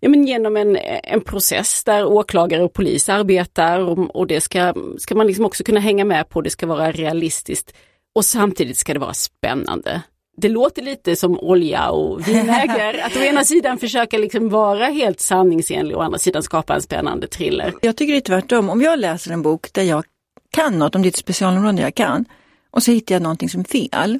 ja, 0.00 0.08
men 0.08 0.26
genom 0.26 0.56
en, 0.56 0.78
en 1.02 1.20
process 1.20 1.84
där 1.84 2.04
åklagare 2.04 2.62
och 2.62 2.72
polis 2.72 3.08
arbetar 3.08 3.80
och, 3.80 4.16
och 4.16 4.26
det 4.26 4.40
ska, 4.40 4.74
ska 4.98 5.14
man 5.14 5.26
liksom 5.26 5.44
också 5.44 5.64
kunna 5.64 5.80
hänga 5.80 6.04
med 6.04 6.28
på, 6.28 6.40
det 6.40 6.50
ska 6.50 6.66
vara 6.66 6.92
realistiskt 6.92 7.74
och 8.14 8.24
samtidigt 8.24 8.78
ska 8.78 8.94
det 8.94 9.00
vara 9.00 9.14
spännande 9.14 10.02
det 10.42 10.48
låter 10.48 10.82
lite 10.82 11.16
som 11.16 11.40
olja 11.40 11.90
och 11.90 12.28
vinäger. 12.28 13.06
Att 13.06 13.16
å 13.16 13.20
ena 13.20 13.44
sidan 13.44 13.78
försöka 13.78 14.18
liksom 14.18 14.48
vara 14.48 14.86
helt 14.86 15.20
sanningsenlig 15.20 15.96
och 15.96 16.02
å 16.02 16.04
andra 16.04 16.18
sidan 16.18 16.42
skapa 16.42 16.74
en 16.74 16.82
spännande 16.82 17.26
thriller. 17.26 17.74
Jag 17.82 17.96
tycker 17.96 18.12
det 18.12 18.18
är 18.18 18.20
tvärtom. 18.20 18.70
Om 18.70 18.80
jag 18.80 18.98
läser 18.98 19.32
en 19.32 19.42
bok 19.42 19.72
där 19.72 19.82
jag 19.82 20.04
kan 20.50 20.78
något, 20.78 20.94
om 20.94 21.02
det 21.02 21.06
är 21.06 21.10
ett 21.10 21.16
specialområde 21.16 21.82
jag 21.82 21.94
kan, 21.94 22.24
och 22.70 22.82
så 22.82 22.90
hittar 22.90 23.14
jag 23.14 23.22
någonting 23.22 23.48
som 23.48 23.60
är 23.60 23.64
fel, 23.64 24.18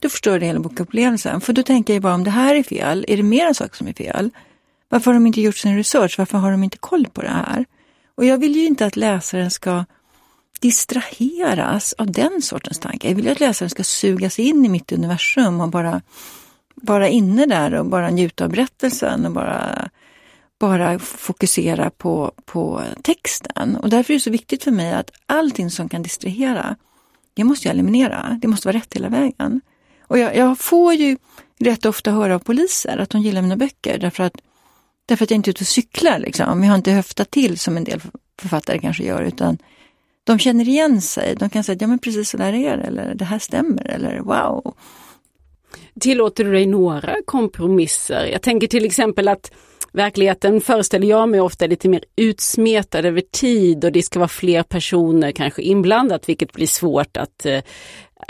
då 0.00 0.08
förstör 0.08 0.38
det 0.38 0.46
hela 0.46 0.60
bokupplevelsen. 0.60 1.40
För 1.40 1.52
då 1.52 1.62
tänker 1.62 1.92
jag 1.92 2.02
bara 2.02 2.14
om 2.14 2.24
det 2.24 2.30
här 2.30 2.54
är 2.54 2.62
fel, 2.62 3.04
är 3.08 3.16
det 3.16 3.22
mera 3.22 3.54
saker 3.54 3.76
som 3.76 3.88
är 3.88 3.92
fel? 3.92 4.30
Varför 4.88 5.06
har 5.06 5.14
de 5.14 5.26
inte 5.26 5.40
gjort 5.40 5.56
sin 5.56 5.76
research? 5.76 6.18
Varför 6.18 6.38
har 6.38 6.50
de 6.50 6.64
inte 6.64 6.78
koll 6.78 7.06
på 7.12 7.22
det 7.22 7.28
här? 7.28 7.64
Och 8.16 8.24
jag 8.24 8.38
vill 8.38 8.56
ju 8.56 8.66
inte 8.66 8.86
att 8.86 8.96
läsaren 8.96 9.50
ska 9.50 9.84
distraheras 10.60 11.94
av 11.98 12.12
den 12.12 12.42
sortens 12.42 12.78
tankar. 12.78 13.08
Jag 13.08 13.16
vill 13.16 13.28
att 13.28 13.40
läsaren 13.40 13.70
ska 13.70 13.84
sugas 13.84 14.38
in 14.38 14.64
i 14.64 14.68
mitt 14.68 14.92
universum 14.92 15.60
och 15.60 15.68
bara 15.68 16.02
vara 16.74 17.08
inne 17.08 17.46
där 17.46 17.74
och 17.74 17.86
bara 17.86 18.10
njuta 18.10 18.44
av 18.44 18.50
berättelsen 18.50 19.26
och 19.26 19.32
bara, 19.32 19.90
bara 20.60 20.98
fokusera 20.98 21.90
på, 21.90 22.32
på 22.44 22.82
texten. 23.02 23.76
Och 23.76 23.90
därför 23.90 24.12
är 24.12 24.16
det 24.16 24.22
så 24.22 24.30
viktigt 24.30 24.64
för 24.64 24.70
mig 24.70 24.92
att 24.92 25.10
allting 25.26 25.70
som 25.70 25.88
kan 25.88 26.02
distrahera, 26.02 26.76
det 27.34 27.44
måste 27.44 27.68
jag 27.68 27.74
eliminera. 27.74 28.38
Det 28.42 28.48
måste 28.48 28.68
vara 28.68 28.76
rätt 28.76 28.94
hela 28.94 29.08
vägen. 29.08 29.60
Och 30.02 30.18
jag, 30.18 30.36
jag 30.36 30.58
får 30.58 30.94
ju 30.94 31.16
rätt 31.60 31.86
ofta 31.86 32.10
höra 32.10 32.34
av 32.34 32.38
poliser 32.38 32.98
att 32.98 33.10
de 33.10 33.20
gillar 33.20 33.42
mina 33.42 33.56
böcker 33.56 33.98
därför 33.98 34.24
att, 34.24 34.36
därför 35.06 35.24
att 35.24 35.30
jag 35.30 35.38
inte 35.38 35.50
är 35.50 35.52
ute 35.52 35.62
och 35.62 35.68
cyklar. 35.68 36.18
Liksom. 36.18 36.62
Jag 36.62 36.70
har 36.70 36.76
inte 36.76 36.92
höftat 36.92 37.30
till 37.30 37.58
som 37.58 37.76
en 37.76 37.84
del 37.84 38.00
författare 38.40 38.78
kanske 38.78 39.04
gör 39.04 39.22
utan 39.22 39.58
de 40.24 40.38
känner 40.38 40.68
igen 40.68 41.00
sig. 41.00 41.34
De 41.38 41.50
kan 41.50 41.64
säga, 41.64 41.78
ja 41.80 41.86
men 41.86 41.98
precis 41.98 42.30
så 42.30 42.36
där 42.36 42.52
är 42.52 42.76
det, 42.76 42.82
eller 42.82 43.14
det 43.14 43.24
här 43.24 43.38
stämmer, 43.38 43.90
eller 43.90 44.18
wow. 44.20 44.74
Tillåter 46.00 46.44
du 46.44 46.52
dig 46.52 46.66
några 46.66 47.16
kompromisser? 47.24 48.26
Jag 48.26 48.42
tänker 48.42 48.66
till 48.66 48.84
exempel 48.84 49.28
att 49.28 49.50
Verkligheten 49.94 50.60
föreställer 50.60 51.06
jag 51.06 51.28
mig 51.28 51.40
ofta 51.40 51.66
lite 51.66 51.88
mer 51.88 52.04
utsmetad 52.16 53.04
över 53.04 53.22
tid 53.32 53.84
och 53.84 53.92
det 53.92 54.02
ska 54.02 54.18
vara 54.18 54.28
fler 54.28 54.62
personer 54.62 55.32
kanske 55.32 55.62
inblandat 55.62 56.28
vilket 56.28 56.52
blir 56.52 56.66
svårt 56.66 57.16
att, 57.16 57.46
eh, 57.46 57.60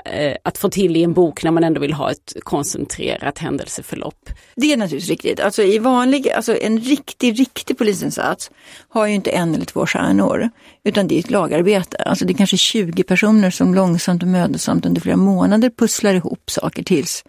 Eh, 0.05 0.37
att 0.43 0.59
få 0.59 0.69
till 0.69 0.97
i 0.97 1.03
en 1.03 1.13
bok 1.13 1.45
när 1.45 1.51
man 1.51 1.65
ändå 1.65 1.81
vill 1.81 1.93
ha 1.93 2.11
ett 2.11 2.33
koncentrerat 2.43 3.39
händelseförlopp. 3.39 4.31
Det 4.57 4.73
är 4.73 4.77
naturligtvis 4.77 5.11
riktigt. 5.11 5.41
Alltså, 5.41 5.63
i 5.63 5.79
vanlig, 5.79 6.31
alltså 6.31 6.57
en 6.57 6.81
riktig, 6.81 7.41
riktig 7.41 7.79
polisinsats 7.79 8.51
har 8.89 9.07
ju 9.07 9.15
inte 9.15 9.31
en 9.31 9.55
eller 9.55 9.65
två 9.65 9.87
stjärnor. 9.87 10.51
Utan 10.85 11.09
det 11.09 11.15
är 11.15 11.19
ett 11.19 11.31
lagarbete. 11.31 11.97
Alltså 11.97 12.25
det 12.25 12.33
är 12.33 12.37
kanske 12.37 12.57
20 12.57 13.03
personer 13.03 13.51
som 13.51 13.75
långsamt 13.75 14.23
och 14.23 14.29
mödosamt 14.29 14.87
under 14.87 15.01
flera 15.01 15.17
månader 15.17 15.71
pusslar 15.71 16.15
ihop 16.15 16.51
saker 16.51 16.83
tills 16.83 17.25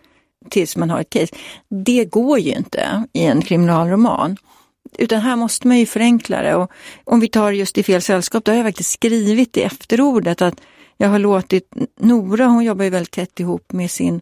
tills 0.50 0.76
man 0.78 0.90
har 0.90 1.02
ett 1.02 1.10
case. 1.10 1.36
Det 1.86 2.06
går 2.06 2.40
ju 2.40 2.52
inte 2.52 3.04
i 3.14 3.26
en 3.26 3.42
kriminalroman. 3.42 4.38
Utan 4.98 5.22
här 5.22 5.36
måste 5.36 5.68
man 5.68 5.80
ju 5.80 5.86
förenkla 5.86 6.42
det. 6.42 6.56
Och 6.56 6.72
om 7.04 7.20
vi 7.20 7.28
tar 7.28 7.52
just 7.52 7.78
i 7.78 7.84
fel 7.84 8.02
sällskap, 8.02 8.46
då 8.46 8.52
har 8.52 8.58
jag 8.58 8.66
faktiskt 8.66 8.92
skrivit 8.92 9.58
i 9.58 9.62
efterordet 9.62 10.42
att 10.42 10.62
jag 10.98 11.10
har 11.10 11.20
låtit 11.20 11.74
Nora, 12.00 12.46
hon 12.46 12.64
jobbar 12.64 12.84
ju 12.84 12.90
väldigt 12.90 13.12
tätt 13.12 13.40
ihop 13.40 13.72
med 13.72 13.92
sin 13.92 14.22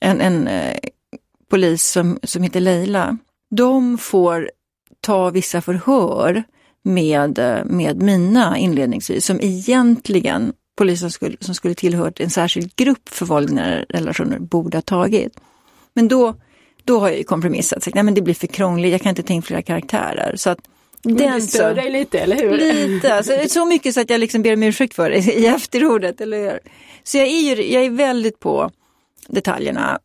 en, 0.00 0.20
en 0.20 0.48
eh, 0.48 0.78
polis 1.50 1.82
som, 1.82 2.18
som 2.22 2.42
heter 2.42 2.60
Leila. 2.60 3.18
De 3.50 3.98
får 3.98 4.50
ta 5.00 5.30
vissa 5.30 5.60
förhör 5.60 6.42
med, 6.82 7.38
eh, 7.38 7.64
med 7.64 8.02
mina 8.02 8.58
inledningsvis, 8.58 9.24
som 9.24 9.40
egentligen 9.40 10.52
polisen 10.76 11.10
skulle, 11.10 11.36
som 11.40 11.54
skulle 11.54 11.74
tillhört 11.74 12.20
en 12.20 12.30
särskild 12.30 12.76
grupp 12.76 13.08
för 13.08 13.26
våld 13.26 13.50
i 13.50 13.54
nära 13.54 13.84
relationer 13.88 14.38
borde 14.38 14.76
ha 14.76 14.82
tagit. 14.82 15.40
Men 15.94 16.08
då, 16.08 16.34
då 16.84 17.00
har 17.00 17.08
jag 17.08 17.18
ju 17.18 17.24
kompromissat, 17.24 17.82
sagt, 17.82 17.94
nej 17.94 18.04
men 18.04 18.14
det 18.14 18.22
blir 18.22 18.34
för 18.34 18.46
krångligt, 18.46 18.92
jag 18.92 19.00
kan 19.00 19.10
inte 19.10 19.22
ta 19.22 19.32
in 19.32 19.42
flera 19.42 19.62
karaktärer. 19.62 20.36
Så 20.36 20.50
att, 20.50 20.58
den 21.04 21.16
det 21.16 21.40
stör 21.40 21.74
dig 21.74 21.90
lite, 21.90 22.18
eller 22.18 22.36
hur? 22.36 22.56
Lite, 22.56 23.14
alltså, 23.14 23.32
så 23.48 23.66
mycket 23.66 23.94
så 23.94 24.00
att 24.00 24.10
jag 24.10 24.20
liksom 24.20 24.42
ber 24.42 24.52
om 24.52 24.62
ursäkt 24.62 24.94
för 24.94 25.10
det 25.10 25.16
i 25.34 25.46
efterordet. 25.46 26.20
Eller 26.20 26.38
hur? 26.38 26.58
Så 27.02 27.18
jag 27.18 27.26
är, 27.26 27.56
ju, 27.56 27.72
jag 27.72 27.84
är 27.84 27.90
väldigt 27.90 28.40
på 28.40 28.70
detaljerna. 29.28 30.00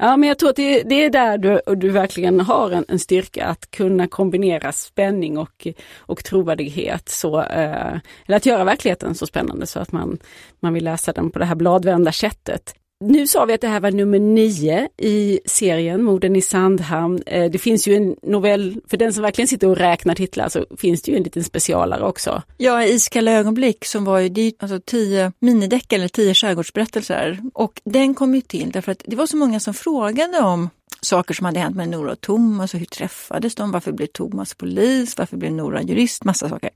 Ja, 0.00 0.16
men 0.16 0.28
jag 0.28 0.38
tror 0.38 0.50
att 0.50 0.56
det, 0.56 0.82
det 0.82 1.04
är 1.04 1.10
där 1.10 1.38
du, 1.38 1.60
du 1.76 1.88
verkligen 1.88 2.40
har 2.40 2.70
en, 2.70 2.84
en, 2.88 2.98
styrka 2.98 3.46
att 3.46 3.70
kunna 3.70 4.06
kombinera 4.06 4.72
spänning 4.72 5.38
och, 5.38 5.66
och 5.96 6.24
trovärdighet. 6.24 7.08
Så, 7.08 7.40
eh, 7.40 7.98
eller 8.26 8.36
att 8.36 8.46
göra 8.46 8.64
verkligheten 8.64 9.14
så 9.14 9.26
spännande 9.26 9.66
så 9.66 9.80
att 9.80 9.92
man, 9.92 10.18
man 10.60 10.74
vill 10.74 10.84
läsa 10.84 11.12
den 11.12 11.30
på 11.30 11.38
det 11.38 11.44
här 11.44 11.54
bladvända 11.54 12.12
sättet. 12.12 12.74
Nu 13.00 13.26
sa 13.26 13.44
vi 13.44 13.52
att 13.52 13.60
det 13.60 13.68
här 13.68 13.80
var 13.80 13.90
nummer 13.90 14.18
nio 14.18 14.88
i 14.96 15.40
serien 15.44 16.02
Morden 16.02 16.36
i 16.36 16.40
Sandhamn. 16.40 17.22
Eh, 17.26 17.50
det 17.50 17.58
finns 17.58 17.88
ju 17.88 17.94
en 17.94 18.16
novell, 18.22 18.80
för 18.86 18.96
den 18.96 19.12
som 19.12 19.22
verkligen 19.22 19.48
sitter 19.48 19.68
och 19.68 19.76
räknar 19.76 20.14
titlar 20.14 20.48
så 20.48 20.66
finns 20.78 21.02
det 21.02 21.10
ju 21.10 21.16
en 21.16 21.22
liten 21.22 21.44
specialare 21.44 22.04
också. 22.04 22.42
Ja, 22.56 22.84
Iskalla 22.84 23.32
ögonblick 23.32 23.84
som 23.84 24.04
var 24.04 24.18
ju 24.18 24.52
alltså 24.58 24.80
tio 24.86 25.32
minideckare 25.38 25.98
eller 25.98 26.08
tio 26.08 26.34
skärgårdsberättelser. 26.34 27.38
Och 27.54 27.80
den 27.84 28.14
kom 28.14 28.34
ju 28.34 28.40
till 28.40 28.70
därför 28.70 28.92
att 28.92 29.02
det 29.06 29.16
var 29.16 29.26
så 29.26 29.36
många 29.36 29.60
som 29.60 29.74
frågade 29.74 30.38
om 30.38 30.70
saker 31.00 31.34
som 31.34 31.46
hade 31.46 31.60
hänt 31.60 31.76
med 31.76 31.88
Nora 31.88 32.12
och 32.12 32.20
Thomas 32.20 32.74
och 32.74 32.80
hur 32.80 32.86
träffades 32.86 33.54
de? 33.54 33.70
Varför 33.70 33.92
blev 33.92 34.06
Thomas 34.06 34.54
polis? 34.54 35.18
Varför 35.18 35.36
blev 35.36 35.52
Nora 35.52 35.82
jurist? 35.82 36.24
Massa 36.24 36.48
saker. 36.48 36.70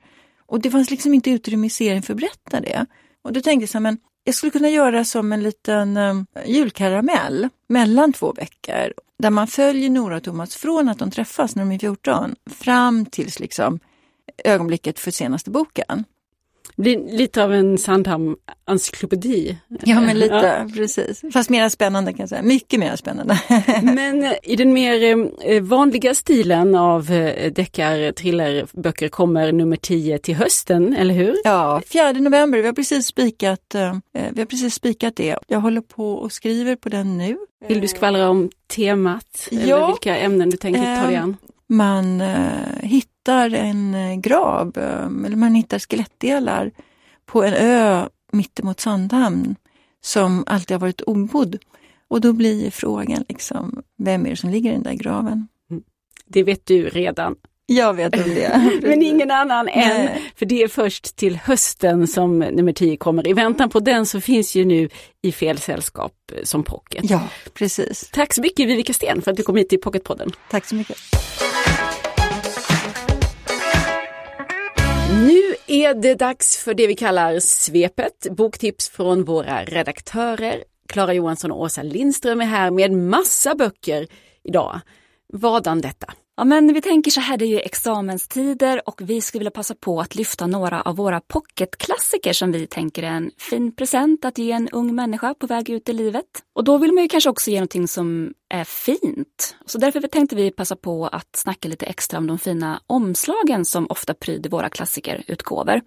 Och 0.47 0.61
det 0.61 0.71
fanns 0.71 0.91
liksom 0.91 1.15
inte 1.15 1.31
utrymme 1.31 1.67
i 1.67 1.71
serien 1.71 2.03
för 2.03 2.15
att 2.15 2.21
berätta 2.21 2.61
det. 2.61 2.87
Och 3.25 3.33
då 3.33 3.41
tänkte 3.41 3.63
jag 3.63 3.69
så 3.69 3.79
här, 3.79 3.83
men 3.83 3.99
jag 4.25 4.35
skulle 4.35 4.51
kunna 4.51 4.69
göra 4.69 5.05
som 5.05 5.33
en 5.33 5.43
liten 5.43 5.97
um, 5.97 6.27
julkaramell 6.47 7.49
mellan 7.67 8.13
två 8.13 8.33
veckor 8.33 8.93
där 9.19 9.31
man 9.31 9.47
följer 9.47 9.91
Nora 9.91 10.17
och 10.17 10.23
Thomas 10.23 10.57
från 10.57 10.89
att 10.89 10.99
de 10.99 11.11
träffas 11.11 11.57
när 11.57 11.65
de 11.65 11.73
är 11.73 11.79
14 11.79 12.35
fram 12.51 13.07
tills 13.07 13.41
liksom 13.41 13.81
eh, 14.45 14.53
ögonblicket 14.53 14.99
för 14.99 15.11
senaste 15.11 15.51
boken. 15.51 16.05
Blir 16.77 17.17
lite 17.17 17.45
av 17.45 17.55
en 17.55 17.79
Sandhamn-encyklopedi. 17.79 19.57
Ja, 19.85 20.01
men 20.01 20.19
lite, 20.19 20.35
ja. 20.35 20.75
precis. 20.75 21.23
Fast 21.33 21.51
mer 21.51 21.69
spännande 21.69 22.13
kan 22.13 22.21
jag 22.21 22.29
säga. 22.29 22.43
Mycket 22.43 22.81
mer 22.81 22.97
spännande. 22.97 23.41
men 23.83 24.25
eh, 24.25 24.33
i 24.43 24.57
den 24.57 24.73
mer 24.73 25.17
eh, 25.45 25.63
vanliga 25.63 26.15
stilen 26.15 26.75
av 26.75 27.11
eh, 27.11 27.53
deckar 27.53 28.13
thrillerböcker 28.13 29.09
kommer 29.09 29.53
nummer 29.53 29.77
10 29.77 30.19
till 30.19 30.35
hösten, 30.35 30.97
eller 30.97 31.15
hur? 31.15 31.37
Ja, 31.45 31.83
4 31.93 32.13
november. 32.13 32.59
Vi 32.59 32.67
har 32.67 32.73
precis 32.73 33.07
spikat, 33.07 33.75
vi 34.33 34.41
har 34.41 34.47
precis 34.47 34.75
spikat 34.75 35.17
det. 35.17 35.39
Jag 35.47 35.61
håller 35.61 35.81
på 35.81 36.13
och 36.13 36.33
skriver 36.33 36.77
på 36.77 36.89
den 36.89 37.19
nu. 37.19 37.37
Vill 37.69 37.81
du 37.81 37.89
skvallra 37.89 38.29
om 38.29 38.51
temat? 38.67 39.49
Ja. 39.51 39.59
Eller 39.59 39.87
vilka 39.87 40.17
ämnen 40.17 40.51
du 40.51 40.57
tänker 40.57 41.01
ta 41.01 41.07
dig 41.07 41.17
an? 41.17 41.37
Man 41.67 42.21
hittar 42.81 43.02
hittar 43.23 43.55
en 43.55 43.95
eh, 43.95 44.17
grav, 44.17 44.73
eh, 44.77 45.27
eller 45.27 45.37
man 45.37 45.55
hittar 45.55 45.79
skelettdelar 45.79 46.71
på 47.27 47.43
en 47.45 47.55
ö 47.55 48.09
mittemot 48.33 48.81
Sandhamn 48.81 49.57
som 50.01 50.45
alltid 50.47 50.75
har 50.75 50.81
varit 50.81 51.01
obodd. 51.01 51.59
Och 52.09 52.21
då 52.21 52.33
blir 52.33 52.71
frågan 52.71 53.25
liksom, 53.29 53.83
vem 53.99 54.27
är 54.27 54.31
det 54.31 54.37
som 54.37 54.51
ligger 54.51 54.71
i 54.71 54.75
den 54.75 54.83
där 54.83 54.95
graven? 54.95 55.49
Mm. 55.71 55.83
Det 56.27 56.43
vet 56.43 56.67
du 56.67 56.89
redan. 56.89 57.35
Jag 57.67 57.95
vet 57.95 58.17
om 58.17 58.35
det. 58.35 58.79
Men 58.83 59.03
ingen 59.03 59.31
annan 59.31 59.69
än, 59.69 60.09
för 60.37 60.47
det 60.47 60.63
är 60.63 60.69
först 60.69 61.17
till 61.17 61.37
hösten 61.37 62.07
som 62.07 62.39
nummer 62.39 62.73
10 62.73 62.97
kommer. 62.97 63.27
I 63.27 63.33
väntan 63.33 63.71
på 63.71 63.81
den 63.81 64.07
så 64.07 64.21
finns 64.21 64.55
ju 64.55 64.65
nu 64.65 64.89
i 65.23 65.33
fel 65.33 65.59
sällskap 65.59 66.13
eh, 66.33 66.45
som 66.45 66.63
pocket. 66.63 67.11
Ja, 67.11 67.29
precis. 67.55 68.11
Tack 68.13 68.35
så 68.35 68.41
mycket 68.41 68.69
Vivica 68.69 68.93
Sten 68.93 69.23
för 69.23 69.31
att 69.31 69.37
du 69.37 69.43
kom 69.43 69.57
hit 69.57 69.69
till 69.69 69.81
Pocketpodden. 69.81 70.33
Tack 70.51 70.65
så 70.65 70.75
mycket. 70.75 70.97
Nu 75.13 75.55
är 75.67 75.95
det 75.95 76.15
dags 76.15 76.57
för 76.57 76.75
det 76.75 76.87
vi 76.87 76.95
kallar 76.95 77.41
svepet, 77.41 78.27
boktips 78.31 78.89
från 78.89 79.25
våra 79.25 79.65
redaktörer. 79.65 80.65
Klara 80.89 81.15
Johansson 81.15 81.53
och 81.53 81.61
Åsa 81.61 81.83
Lindström 81.83 82.41
är 82.41 82.45
här 82.45 82.71
med 82.71 82.93
massa 82.93 83.55
böcker 83.55 84.07
idag. 84.45 84.81
Vadan 85.33 85.81
detta? 85.81 86.15
Ja, 86.37 86.45
men 86.45 86.75
vi 86.75 86.81
tänker 86.81 87.11
så 87.11 87.21
här, 87.21 87.37
det 87.37 87.45
är 87.45 87.49
ju 87.49 87.61
examenstider 87.61 88.89
och 88.89 89.01
vi 89.05 89.21
skulle 89.21 89.41
vilja 89.41 89.51
passa 89.51 89.75
på 89.75 90.01
att 90.01 90.15
lyfta 90.15 90.47
några 90.47 90.83
av 90.83 90.97
våra 90.97 91.21
pocketklassiker 91.21 92.33
som 92.33 92.53
vi 92.53 92.67
tänker 92.67 93.03
är 93.03 93.11
en 93.11 93.31
fin 93.39 93.75
present 93.77 94.25
att 94.25 94.39
ge 94.39 94.53
en 94.53 94.69
ung 94.69 94.95
människa 94.95 95.35
på 95.35 95.47
väg 95.47 95.71
ut 95.71 95.89
i 95.89 95.93
livet. 95.93 96.27
Och 96.55 96.65
då 96.65 96.79
vill 96.79 96.93
man 96.93 97.03
ju 97.03 97.09
kanske 97.09 97.31
också 97.31 97.51
ge 97.51 97.57
någonting 97.57 97.89
som 97.89 98.35
är 98.55 98.65
fint. 98.65 99.57
Så 99.67 99.79
därför 99.79 100.01
tänkte 100.01 100.37
vi 100.37 100.51
passa 100.51 100.77
på 100.77 101.07
att 101.07 101.37
snacka 101.37 101.69
lite 101.69 101.87
extra 101.87 102.19
om 102.19 102.27
de 102.27 102.39
fina 102.39 102.81
omslagen 102.87 103.65
som 103.65 103.87
ofta 103.89 104.15
pryder 104.15 104.51
våra 104.51 104.69
klassikerutgåvor. 104.69 105.81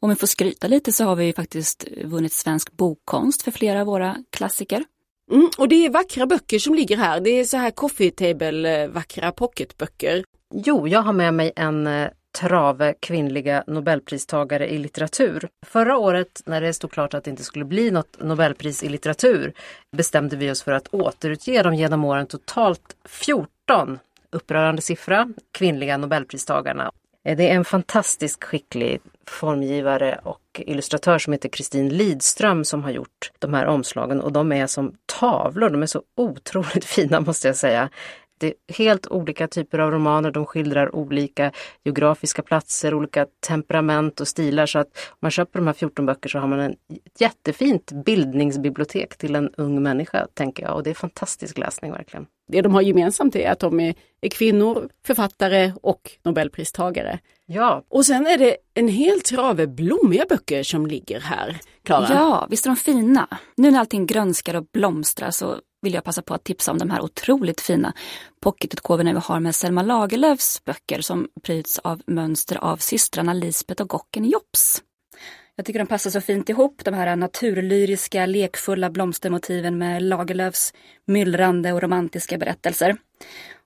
Om 0.00 0.10
vi 0.10 0.16
får 0.16 0.26
skryta 0.26 0.68
lite 0.68 0.92
så 0.92 1.04
har 1.04 1.16
vi 1.16 1.24
ju 1.24 1.32
faktiskt 1.32 1.88
vunnit 2.04 2.32
svensk 2.32 2.72
bokkonst 2.72 3.42
för 3.42 3.50
flera 3.50 3.80
av 3.80 3.86
våra 3.86 4.16
klassiker. 4.36 4.84
Mm, 5.30 5.50
och 5.58 5.68
det 5.68 5.86
är 5.86 5.90
vackra 5.90 6.26
böcker 6.26 6.58
som 6.58 6.74
ligger 6.74 6.96
här. 6.96 7.20
Det 7.20 7.30
är 7.30 7.44
så 7.44 7.56
här 7.56 7.70
coffee 7.70 8.10
table 8.10 8.82
eh, 8.82 8.88
vackra 8.88 9.32
pocketböcker. 9.32 10.24
Jo, 10.54 10.88
jag 10.88 11.02
har 11.02 11.12
med 11.12 11.34
mig 11.34 11.52
en 11.56 11.86
eh, 11.86 12.08
trave 12.40 12.94
kvinnliga 13.00 13.64
nobelpristagare 13.66 14.68
i 14.68 14.78
litteratur. 14.78 15.48
Förra 15.66 15.96
året 15.96 16.42
när 16.46 16.60
det 16.60 16.72
stod 16.72 16.92
klart 16.92 17.14
att 17.14 17.24
det 17.24 17.30
inte 17.30 17.44
skulle 17.44 17.64
bli 17.64 17.90
något 17.90 18.16
nobelpris 18.20 18.82
i 18.82 18.88
litteratur 18.88 19.52
bestämde 19.96 20.36
vi 20.36 20.50
oss 20.50 20.62
för 20.62 20.72
att 20.72 20.94
återutge 20.94 21.62
de 21.62 21.74
genom 21.74 22.04
åren 22.04 22.26
totalt 22.26 22.96
14 23.04 23.98
upprörande 24.32 24.82
siffra 24.82 25.28
kvinnliga 25.52 25.96
nobelpristagarna. 25.96 26.92
Eh, 27.24 27.36
det 27.36 27.50
är 27.50 27.54
en 27.54 27.64
fantastiskt 27.64 28.44
skicklig 28.44 29.00
formgivare 29.26 30.20
och 30.22 30.38
illustratör 30.60 31.18
som 31.18 31.32
heter 31.32 31.48
Kristin 31.48 31.88
Lidström 31.88 32.64
som 32.64 32.82
har 32.82 32.90
gjort 32.90 33.32
de 33.38 33.54
här 33.54 33.66
omslagen 33.66 34.20
och 34.20 34.32
de 34.32 34.52
är 34.52 34.66
som 34.66 34.94
tavlor. 35.20 35.70
De 35.70 35.82
är 35.82 35.86
så 35.86 36.02
otroligt 36.16 36.84
fina 36.84 37.20
måste 37.20 37.48
jag 37.48 37.56
säga. 37.56 37.90
Det 38.38 38.46
är 38.46 38.74
helt 38.74 39.06
olika 39.06 39.48
typer 39.48 39.78
av 39.78 39.90
romaner. 39.90 40.30
De 40.30 40.46
skildrar 40.46 40.94
olika 40.94 41.52
geografiska 41.84 42.42
platser, 42.42 42.94
olika 42.94 43.26
temperament 43.46 44.20
och 44.20 44.28
stilar. 44.28 44.66
Så 44.66 44.78
att 44.78 44.88
om 45.08 45.18
man 45.20 45.30
köper 45.30 45.58
de 45.58 45.66
här 45.66 45.74
14 45.74 46.06
böcker 46.06 46.28
så 46.28 46.38
har 46.38 46.48
man 46.48 46.60
en 46.60 46.76
jättefint 47.18 47.92
bildningsbibliotek 48.04 49.16
till 49.16 49.34
en 49.34 49.50
ung 49.56 49.82
människa, 49.82 50.26
tänker 50.34 50.62
jag. 50.62 50.74
Och 50.74 50.82
det 50.82 50.90
är 50.90 50.94
fantastisk 50.94 51.58
läsning 51.58 51.92
verkligen. 51.92 52.26
Det 52.48 52.62
de 52.62 52.74
har 52.74 52.82
gemensamt 52.82 53.36
är 53.36 53.50
att 53.50 53.58
de 53.58 53.80
är, 53.80 53.94
är 54.20 54.28
kvinnor, 54.28 54.88
författare 55.06 55.72
och 55.82 56.10
nobelpristagare. 56.22 57.18
Ja. 57.46 57.84
Och 57.88 58.06
sen 58.06 58.26
är 58.26 58.38
det 58.38 58.56
en 58.74 58.88
hel 58.88 59.20
trave 59.20 59.66
blommiga 59.66 60.24
böcker 60.28 60.62
som 60.62 60.86
ligger 60.86 61.20
här. 61.20 61.56
Klara? 61.82 62.08
Ja, 62.10 62.46
visst 62.50 62.66
är 62.66 62.70
de 62.70 62.76
fina. 62.76 63.28
Nu 63.56 63.70
när 63.70 63.78
allting 63.78 64.06
grönskar 64.06 64.54
och 64.54 64.66
blomstrar 64.72 65.30
så 65.30 65.56
vill 65.84 65.94
jag 65.94 66.04
passa 66.04 66.22
på 66.22 66.34
att 66.34 66.44
tipsa 66.44 66.70
om 66.70 66.78
de 66.78 66.90
här 66.90 67.00
otroligt 67.00 67.60
fina 67.60 67.92
pocketutgåvorna 68.40 69.12
vi 69.12 69.18
har 69.18 69.40
med 69.40 69.54
Selma 69.54 69.82
Lagerlöfs 69.82 70.64
böcker 70.64 71.00
som 71.00 71.28
pryds 71.42 71.78
av 71.78 72.02
mönster 72.06 72.56
av 72.56 72.76
systrarna 72.76 73.32
Lisbeth 73.32 73.82
och 73.82 73.88
Gocken 73.88 74.24
Jops. 74.24 74.82
Jag 75.56 75.66
tycker 75.66 75.78
de 75.78 75.86
passar 75.86 76.10
så 76.10 76.20
fint 76.20 76.48
ihop, 76.48 76.84
de 76.84 76.94
här 76.94 77.16
naturlyriska, 77.16 78.26
lekfulla 78.26 78.90
blomstermotiven 78.90 79.78
med 79.78 80.02
Lagerlöfs 80.02 80.72
myllrande 81.06 81.72
och 81.72 81.82
romantiska 81.82 82.38
berättelser. 82.38 82.96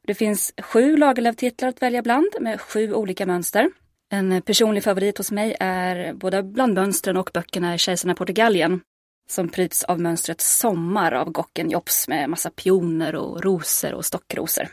Det 0.07 0.15
finns 0.15 0.53
sju 0.63 0.97
Lagerlöf-titlar 0.97 1.69
att 1.69 1.83
välja 1.83 2.03
bland 2.03 2.29
med 2.41 2.61
sju 2.61 2.95
olika 2.95 3.27
mönster. 3.27 3.71
En 4.11 4.43
personlig 4.43 4.85
favorit 4.85 5.19
hos 5.19 5.31
mig 5.31 5.57
är 5.61 6.13
både 6.13 6.43
bland 6.43 6.75
mönstren 6.75 7.17
och 7.17 7.31
böckerna 7.35 7.79
Kejsarna 7.79 8.15
Portugalien 8.15 8.81
som 9.31 9.49
pryds 9.49 9.85
av 9.85 10.01
mönstret 10.01 10.41
Sommar 10.41 11.13
av 11.13 11.31
Gocken 11.31 11.71
Jops 11.71 12.09
med 12.09 12.31
massa 12.31 12.51
pioner 12.51 13.15
och 13.15 13.45
rosor 13.45 13.95
och 13.95 14.05
stockrosor. 14.05 14.69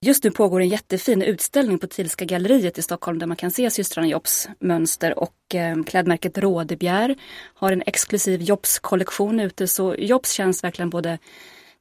Just 0.00 0.24
nu 0.24 0.30
pågår 0.30 0.60
en 0.60 0.68
jättefin 0.68 1.22
utställning 1.22 1.78
på 1.78 1.86
Tilska 1.86 2.24
galleriet 2.24 2.78
i 2.78 2.82
Stockholm 2.82 3.18
där 3.18 3.26
man 3.26 3.36
kan 3.36 3.50
se 3.50 3.70
systrarna 3.70 4.08
Jobs 4.08 4.48
mönster 4.58 5.18
och 5.18 5.54
eh, 5.54 5.82
klädmärket 5.84 6.38
Rådebjer 6.38 7.16
har 7.54 7.72
en 7.72 7.82
exklusiv 7.86 8.42
Jobs-kollektion 8.42 9.40
ute 9.40 9.68
så 9.68 9.94
Jobs 9.94 10.32
känns 10.32 10.64
verkligen 10.64 10.90
både 10.90 11.18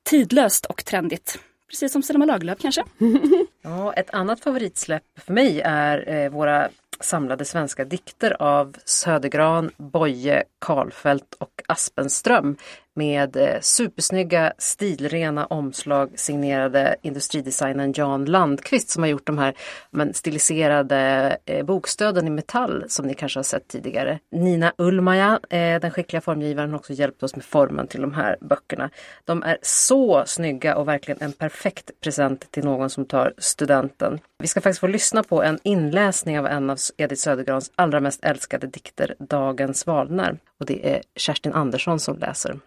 tidlöst 0.03 0.65
och 0.65 0.85
trendigt. 0.85 1.39
Precis 1.69 1.91
som 1.91 2.03
Selma 2.03 2.25
Lagerlöf 2.25 2.59
kanske. 2.59 2.83
Ja, 3.61 3.93
ett 3.93 4.09
annat 4.09 4.39
favoritsläpp 4.39 5.03
för 5.19 5.33
mig 5.33 5.61
är 5.61 6.09
eh, 6.09 6.29
våra 6.29 6.69
samlade 6.99 7.45
svenska 7.45 7.85
dikter 7.85 8.41
av 8.41 8.75
Södergran, 8.85 9.71
Boye, 9.77 10.43
Karlfeldt 10.59 11.33
och 11.39 11.61
Aspenström 11.67 12.55
med 12.97 13.35
eh, 13.35 13.59
supersnygga 13.61 14.53
stilrena 14.57 15.45
omslag 15.45 16.09
signerade 16.15 16.95
industridesignern 17.01 17.93
Jan 17.95 18.25
Landqvist 18.25 18.89
som 18.89 19.03
har 19.03 19.09
gjort 19.09 19.27
de 19.27 19.37
här 19.37 19.53
men, 19.91 20.13
stiliserade 20.13 21.37
eh, 21.45 21.65
bokstöden 21.65 22.27
i 22.27 22.29
metall 22.29 22.85
som 22.87 23.07
ni 23.07 23.13
kanske 23.13 23.39
har 23.39 23.43
sett 23.43 23.67
tidigare. 23.67 24.19
Nina 24.31 24.73
Ulmaja, 24.77 25.39
eh, 25.49 25.79
den 25.79 25.91
skickliga 25.91 26.21
formgivaren, 26.21 26.69
har 26.69 26.77
också 26.77 26.93
hjälpt 26.93 27.23
oss 27.23 27.35
med 27.35 27.45
formen 27.45 27.87
till 27.87 28.01
de 28.01 28.13
här 28.13 28.37
böckerna. 28.41 28.89
De 29.25 29.43
är 29.43 29.57
så 29.61 30.23
snygga 30.25 30.75
och 30.75 30.87
verkligen 30.87 31.21
en 31.21 31.33
perfekt 31.33 31.91
present 32.01 32.51
till 32.51 32.63
någon 32.63 32.89
som 32.89 33.05
tar 33.05 33.33
studenten. 33.37 34.19
Vi 34.39 34.47
ska 34.47 34.61
faktiskt 34.61 34.79
få 34.79 34.87
lyssna 34.87 35.23
på 35.23 35.43
en 35.43 35.59
inläsning 35.63 36.39
av 36.39 36.47
en 36.47 36.69
av 36.69 36.77
Edith 36.97 37.21
Södergrans 37.21 37.71
allra 37.75 37.99
mest 37.99 38.23
älskade 38.23 38.67
dikter, 38.67 39.15
Dagens 39.19 39.79
svalnar. 39.79 40.37
Och 40.59 40.65
det 40.65 40.93
är 40.93 41.01
Kerstin 41.15 41.53
Andersson 41.53 41.99
som 41.99 42.17
läser. 42.17 42.59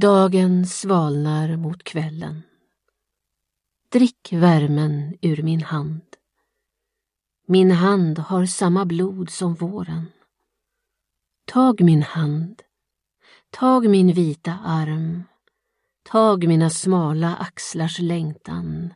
Dagen 0.00 0.66
svalnar 0.66 1.56
mot 1.56 1.84
kvällen. 1.84 2.42
Drick 3.88 4.32
värmen 4.32 5.16
ur 5.22 5.42
min 5.42 5.62
hand. 5.62 6.02
Min 7.46 7.70
hand 7.70 8.18
har 8.18 8.46
samma 8.46 8.84
blod 8.84 9.30
som 9.30 9.54
våren. 9.54 10.06
Tag 11.44 11.80
min 11.80 12.02
hand. 12.02 12.62
Tag 13.50 13.90
min 13.90 14.12
vita 14.12 14.58
arm. 14.64 15.24
Tag 16.02 16.48
mina 16.48 16.70
smala 16.70 17.36
axlars 17.36 17.98
längtan. 17.98 18.94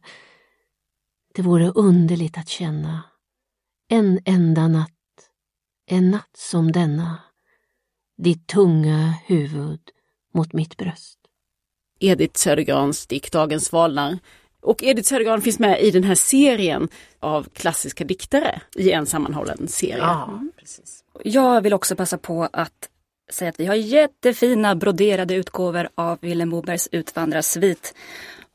Det 1.34 1.42
vore 1.42 1.70
underligt 1.70 2.38
att 2.38 2.48
känna 2.48 3.02
en 3.88 4.20
enda 4.24 4.68
natt, 4.68 5.30
en 5.86 6.10
natt 6.10 6.36
som 6.36 6.72
denna, 6.72 7.18
ditt 8.16 8.46
tunga 8.46 9.14
huvud 9.26 9.80
mot 10.34 10.52
mitt 10.52 10.76
bröst. 10.76 11.18
Edith 12.00 12.38
Södergrans 12.38 13.06
dikt 13.06 13.32
Dagens 13.32 13.64
svalnar. 13.64 14.18
Och 14.62 14.82
Edith 14.82 15.08
Södergran 15.08 15.42
finns 15.42 15.58
med 15.58 15.80
i 15.80 15.90
den 15.90 16.04
här 16.04 16.14
serien 16.14 16.88
av 17.20 17.48
klassiska 17.52 18.04
diktare 18.04 18.60
i 18.76 18.92
en 18.92 19.06
sammanhållen 19.06 19.68
serie. 19.68 19.96
Ja, 19.98 20.42
precis. 20.56 21.04
Jag 21.24 21.60
vill 21.60 21.74
också 21.74 21.96
passa 21.96 22.18
på 22.18 22.48
att 22.52 22.88
säga 23.30 23.48
att 23.48 23.60
vi 23.60 23.66
har 23.66 23.74
jättefina 23.74 24.74
broderade 24.74 25.34
utgåvor 25.34 25.88
av 25.94 26.18
Vilhelm 26.20 26.50
Mobergs 26.50 26.88
Utvandrarsvit. 26.92 27.94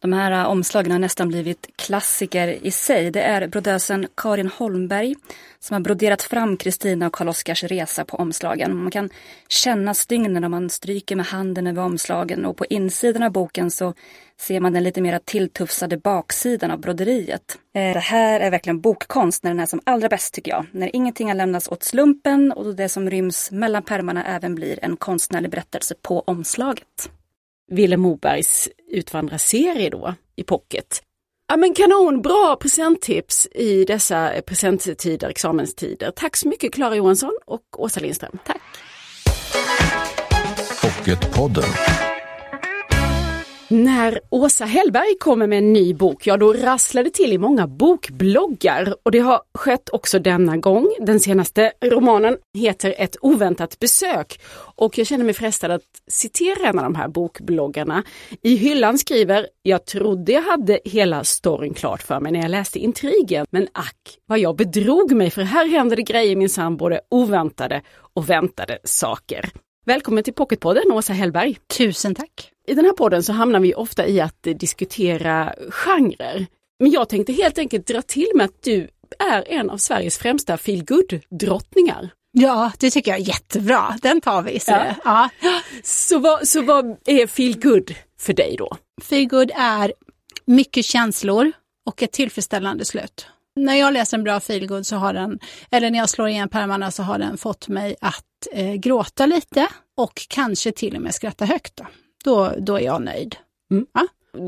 De 0.06 0.14
här 0.14 0.32
äh, 0.32 0.50
omslagen 0.50 0.92
har 0.92 1.00
nästan 1.00 1.28
blivit 1.28 1.70
klassiker 1.76 2.48
i 2.48 2.72
sig. 2.72 3.12
Det 3.12 3.22
är 3.22 3.48
brodösen 3.48 4.08
Karin 4.18 4.48
Holmberg 4.48 5.16
som 5.60 5.74
har 5.74 5.82
broderat 5.82 6.22
fram 6.22 6.58
Kristina 6.58 7.08
och 7.08 7.14
Karl-Oskars 7.14 7.64
resa 7.64 8.06
på 8.06 8.18
omslagen. 8.18 8.78
Man 8.78 8.92
kan 8.92 9.10
känna 9.48 9.94
stygnen 9.94 10.42
när 10.42 10.50
man 10.50 10.70
stryker 10.70 11.16
med 11.16 11.26
handen 11.26 11.68
över 11.68 11.84
omslagen 11.84 12.46
och 12.46 12.58
på 12.58 12.66
insidan 12.66 13.24
av 13.24 13.32
boken 13.32 13.72
så 13.72 13.94
ser 14.39 14.60
man 14.60 14.74
den 14.74 14.84
lite 14.84 15.02
mer 15.02 15.20
tilltufsade 15.26 15.98
baksidan 15.98 16.72
av 16.72 16.80
broderiet. 16.80 17.58
Eh, 17.76 17.94
det 17.94 18.00
här 18.00 18.39
är 18.39 18.52
verkligen 18.52 18.82
bokkonst 18.82 19.44
när 19.44 19.52
den 19.52 19.60
är 19.60 19.65
som 19.65 19.82
allra 19.84 20.10
bäst 20.10 20.34
tycker 20.34 20.52
jag. 20.52 20.65
När 20.72 20.96
ingenting 20.96 21.28
har 21.28 21.36
lämnats 21.36 21.68
åt 21.68 21.84
slumpen 21.84 22.52
och 22.52 22.76
det 22.76 22.89
som 22.89 23.10
ryms 23.10 23.52
mellan 23.52 23.84
pärmarna 23.84 24.26
även 24.26 24.56
blir 24.56 24.80
en 24.82 24.98
konstnärlig 24.98 25.52
berättelse 25.52 25.96
på 26.02 26.24
omslaget. 26.28 27.10
Vilhelm 27.68 28.02
Mobergs 28.02 28.70
utvandrarserie 28.95 29.89
då 29.89 30.13
i 30.36 30.43
pocket. 30.43 31.01
Ja 31.47 31.58
men 31.58 31.73
kanon, 31.73 32.21
bra 32.21 32.58
presenttips 32.62 33.47
i 33.51 33.86
dessa 33.86 34.31
presenttider, 34.45 35.29
examenstider. 35.29 36.12
Tack 36.12 36.36
så 36.36 36.47
mycket 36.47 36.73
Klara 36.73 36.95
Johansson 36.95 37.34
och 37.45 37.62
Åsa 37.77 37.99
Lindström. 37.99 38.38
Tack! 38.45 38.62
Pocketpodden. 40.81 41.63
När 43.69 44.19
Åsa 44.30 44.65
Hellberg 44.65 45.17
kommer 45.19 45.47
med 45.47 45.58
en 45.58 45.73
ny 45.73 45.93
bok, 45.93 46.28
ja 46.28 46.38
då 46.38 46.54
rasslar 46.54 47.04
det 47.04 47.13
till 47.13 47.34
i 47.34 47.38
många 47.38 47.67
bokbloggar 47.67 48.95
och 49.04 49.12
det 49.12 49.19
har 49.19 49.41
skett 49.54 49.89
också 49.89 50.19
denna 50.19 50.58
gång. 50.58 50.95
Den 50.99 51.19
senaste 51.19 51.71
romanen 51.82 52.38
heter 52.54 52.95
Ett 52.97 53.15
oväntat 53.21 53.80
besök 53.80 54.39
och 54.75 54.97
jag 54.97 55.08
känner 55.08 55.25
mig 55.25 55.34
frestad 55.34 55.71
att 55.71 55.82
citera 56.08 56.69
en 56.69 56.80
av 56.80 56.84
de 56.84 56.95
här 56.95 57.08
bokbloggarna. 57.08 58.04
I 58.41 58.56
hyllan 58.56 58.97
skriver 58.97 59.47
Jag 59.62 59.86
trodde 59.86 60.32
jag 60.32 60.41
hade 60.41 60.80
hela 60.86 61.23
storyn 61.23 61.73
klart 61.73 62.04
för 62.04 62.19
mig 62.19 62.32
när 62.32 62.41
jag 62.41 62.51
läste 62.51 62.80
intrigen, 62.80 63.45
men 63.49 63.67
ack 63.73 64.17
vad 64.25 64.39
jag 64.39 64.56
bedrog 64.56 65.12
mig 65.12 65.30
för 65.30 65.41
här 65.41 65.67
händer 65.67 65.95
det 65.95 66.04
grejer 66.04 66.36
minsann 66.36 66.78
både 66.78 67.01
oväntade 67.10 67.82
och 68.13 68.30
väntade 68.30 68.80
saker. 68.84 69.49
Välkommen 69.86 70.23
till 70.23 70.34
Pocketpodden 70.34 70.91
Åsa 70.91 71.13
Hellberg. 71.13 71.58
Tusen 71.78 72.15
tack! 72.15 72.55
I 72.67 72.73
den 72.73 72.86
här 72.86 72.91
podden 72.93 73.23
så 73.23 73.34
hamnar 73.34 73.60
vi 73.60 73.73
ofta 73.73 74.08
i 74.08 74.21
att 74.21 74.43
diskutera 74.43 75.54
genrer. 75.69 76.47
Men 76.80 76.91
jag 76.91 77.10
tänkte 77.10 77.34
helt 77.34 77.58
enkelt 77.58 77.88
dra 77.88 78.01
till 78.01 78.28
med 78.36 78.45
att 78.45 78.63
du 78.63 78.88
är 79.19 79.51
en 79.51 79.69
av 79.69 79.78
Sveriges 79.78 80.17
främsta 80.17 80.58
feelgood-drottningar. 80.58 82.10
Ja, 82.32 82.71
det 82.80 82.91
tycker 82.91 83.12
jag 83.12 83.19
är 83.19 83.23
jättebra. 83.28 83.97
Den 84.01 84.21
tar 84.21 84.41
vi. 84.41 84.60
Så, 84.60 84.71
Ja. 84.71 85.30
ja. 85.41 85.62
Så 85.84 86.19
vad, 86.19 86.47
så 86.47 86.62
vad 86.62 86.97
är 87.06 87.28
feelgood 87.28 87.95
för 88.19 88.34
dig 88.34 88.56
då? 88.58 88.78
Feelgood 89.01 89.51
är 89.56 89.93
mycket 90.45 90.86
känslor 90.86 91.51
och 91.86 92.04
ett 92.04 92.12
tillfredsställande 92.12 92.86
slut. 92.86 93.28
När 93.56 93.75
jag 93.75 93.93
läser 93.93 94.17
en 94.17 94.23
bra 94.23 94.39
feelgood 94.39 94.86
så 94.88 94.95
har 94.95 95.13
den, 95.13 95.39
eller 95.71 95.89
när 95.91 95.99
jag 95.99 96.10
slår 96.10 96.28
igen 96.28 96.49
pärmarna 96.49 96.91
så 96.91 97.04
har 97.04 97.19
den 97.19 97.38
fått 97.38 97.67
mig 97.67 97.95
att 98.01 98.47
eh, 98.51 98.73
gråta 98.73 99.25
lite 99.25 99.67
och 99.97 100.28
kanske 100.30 100.71
till 100.71 100.95
och 100.95 101.01
med 101.01 101.15
skratta 101.15 101.45
högt. 101.45 101.75
Då, 101.75 101.86
då, 102.26 102.54
då 102.58 102.76
är 102.76 102.82
jag 102.84 103.02
nöjd. 103.02 103.36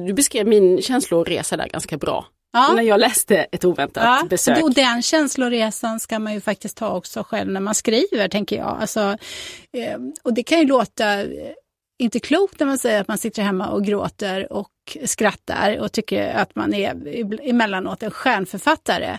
Du 0.07 0.13
beskrev 0.13 0.47
min 0.47 0.81
känsloresa 0.81 1.57
där 1.57 1.67
ganska 1.67 1.97
bra. 1.97 2.25
Ja. 2.53 2.73
När 2.73 2.83
jag 2.83 2.99
läste 2.99 3.37
ett 3.37 3.65
oväntat 3.65 4.03
Ja, 4.03 4.27
besök. 4.29 4.63
och 4.63 4.73
den 4.73 5.01
känsloresan 5.01 5.99
ska 5.99 6.19
man 6.19 6.33
ju 6.33 6.41
faktiskt 6.41 6.77
ta 6.77 6.89
också 6.89 7.23
själv 7.23 7.51
när 7.51 7.59
man 7.59 7.75
skriver, 7.75 8.27
tänker 8.27 8.57
jag. 8.57 8.77
Alltså, 8.81 8.99
eh, 9.73 9.97
och 10.23 10.33
det 10.33 10.43
kan 10.43 10.59
ju 10.59 10.65
låta 10.65 11.21
eh, 11.21 11.27
inte 11.99 12.19
klokt 12.19 12.59
när 12.59 12.67
man 12.67 12.77
säger 12.77 13.01
att 13.01 13.07
man 13.07 13.17
sitter 13.17 13.41
hemma 13.43 13.67
och 13.67 13.85
gråter 13.85 14.53
och 14.53 14.69
skrattar 15.05 15.77
och 15.79 15.91
tycker 15.91 16.33
att 16.35 16.55
man 16.55 16.73
är 16.73 17.07
emellanåt 17.49 18.03
en 18.03 18.11
stjärnförfattare. 18.11 19.17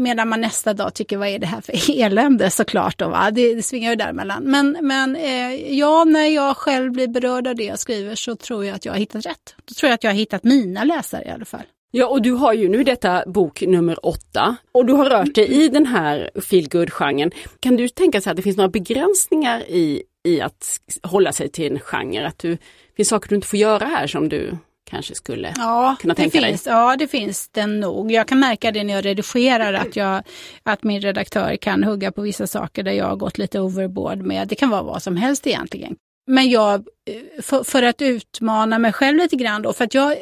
Medan 0.00 0.28
man 0.28 0.40
nästa 0.40 0.74
dag 0.74 0.94
tycker, 0.94 1.16
vad 1.16 1.28
är 1.28 1.38
det 1.38 1.46
här 1.46 1.60
för 1.60 2.00
elände 2.00 2.50
såklart. 2.50 2.98
Då, 2.98 3.08
va? 3.08 3.30
Det, 3.30 3.54
det 3.54 3.62
svingar 3.62 3.90
ju 3.90 3.96
däremellan. 3.96 4.42
Men, 4.42 4.78
men 4.82 5.16
eh, 5.16 5.72
ja, 5.78 6.04
när 6.04 6.26
jag 6.26 6.56
själv 6.56 6.92
blir 6.92 7.08
berörd 7.08 7.46
av 7.46 7.54
det 7.54 7.64
jag 7.64 7.78
skriver 7.78 8.14
så 8.14 8.36
tror 8.36 8.64
jag 8.64 8.74
att 8.74 8.84
jag 8.84 8.92
har 8.92 8.98
hittat 8.98 9.26
rätt. 9.26 9.54
Då 9.64 9.74
tror 9.74 9.88
jag 9.88 9.94
att 9.94 10.04
jag 10.04 10.10
har 10.10 10.16
hittat 10.16 10.44
mina 10.44 10.84
läsare 10.84 11.24
i 11.24 11.30
alla 11.30 11.44
fall. 11.44 11.62
Ja, 11.90 12.06
och 12.06 12.22
du 12.22 12.32
har 12.32 12.52
ju 12.52 12.68
nu 12.68 12.84
detta 12.84 13.24
bok 13.26 13.60
nummer 13.60 14.06
åtta 14.06 14.56
och 14.72 14.86
du 14.86 14.92
har 14.92 15.10
rört 15.10 15.34
dig 15.34 15.64
i 15.64 15.68
den 15.68 15.86
här 15.86 16.30
feelgood-genren. 16.34 17.30
Kan 17.60 17.76
du 17.76 17.88
tänka 17.88 18.20
sig 18.20 18.30
att 18.30 18.36
det 18.36 18.42
finns 18.42 18.56
några 18.56 18.68
begränsningar 18.68 19.60
i, 19.60 20.02
i 20.24 20.40
att 20.40 20.80
hålla 21.02 21.32
sig 21.32 21.48
till 21.48 21.72
en 21.72 21.80
genre? 21.80 22.26
Att 22.26 22.38
du, 22.38 22.50
det 22.50 22.96
finns 22.96 23.08
saker 23.08 23.28
du 23.28 23.34
inte 23.34 23.48
får 23.48 23.58
göra 23.58 23.84
här 23.84 24.06
som 24.06 24.28
du 24.28 24.56
kanske 24.90 25.14
skulle 25.14 25.54
Ja, 25.56 25.96
kunna 26.00 26.14
det 26.14 26.16
tänka 26.22 26.40
finns, 26.46 26.62
dig? 26.62 26.72
ja, 26.72 26.96
det 26.96 27.06
finns 27.08 27.48
det 27.48 27.66
nog. 27.66 28.12
Jag 28.12 28.28
kan 28.28 28.38
märka 28.40 28.72
det 28.72 28.84
när 28.84 28.94
jag 28.94 29.04
redigerar 29.04 29.72
att, 29.72 29.96
jag, 29.96 30.22
att 30.62 30.82
min 30.82 31.00
redaktör 31.00 31.56
kan 31.56 31.84
hugga 31.84 32.12
på 32.12 32.22
vissa 32.22 32.46
saker 32.46 32.82
där 32.82 32.92
jag 32.92 33.06
har 33.06 33.16
gått 33.16 33.38
lite 33.38 33.60
overboard 33.60 34.18
med. 34.18 34.48
Det 34.48 34.54
kan 34.54 34.70
vara 34.70 34.82
vad 34.82 35.02
som 35.02 35.16
helst 35.16 35.46
egentligen. 35.46 35.96
Men 36.26 36.50
jag, 36.50 36.74
eh, 36.74 37.42
för, 37.42 37.64
för 37.64 37.82
att 37.82 38.02
utmana 38.02 38.78
mig 38.78 38.92
själv 38.92 39.16
lite 39.18 39.36
grann 39.36 39.62
då, 39.62 39.72
för 39.72 39.84
att 39.84 39.94
jag 39.94 40.16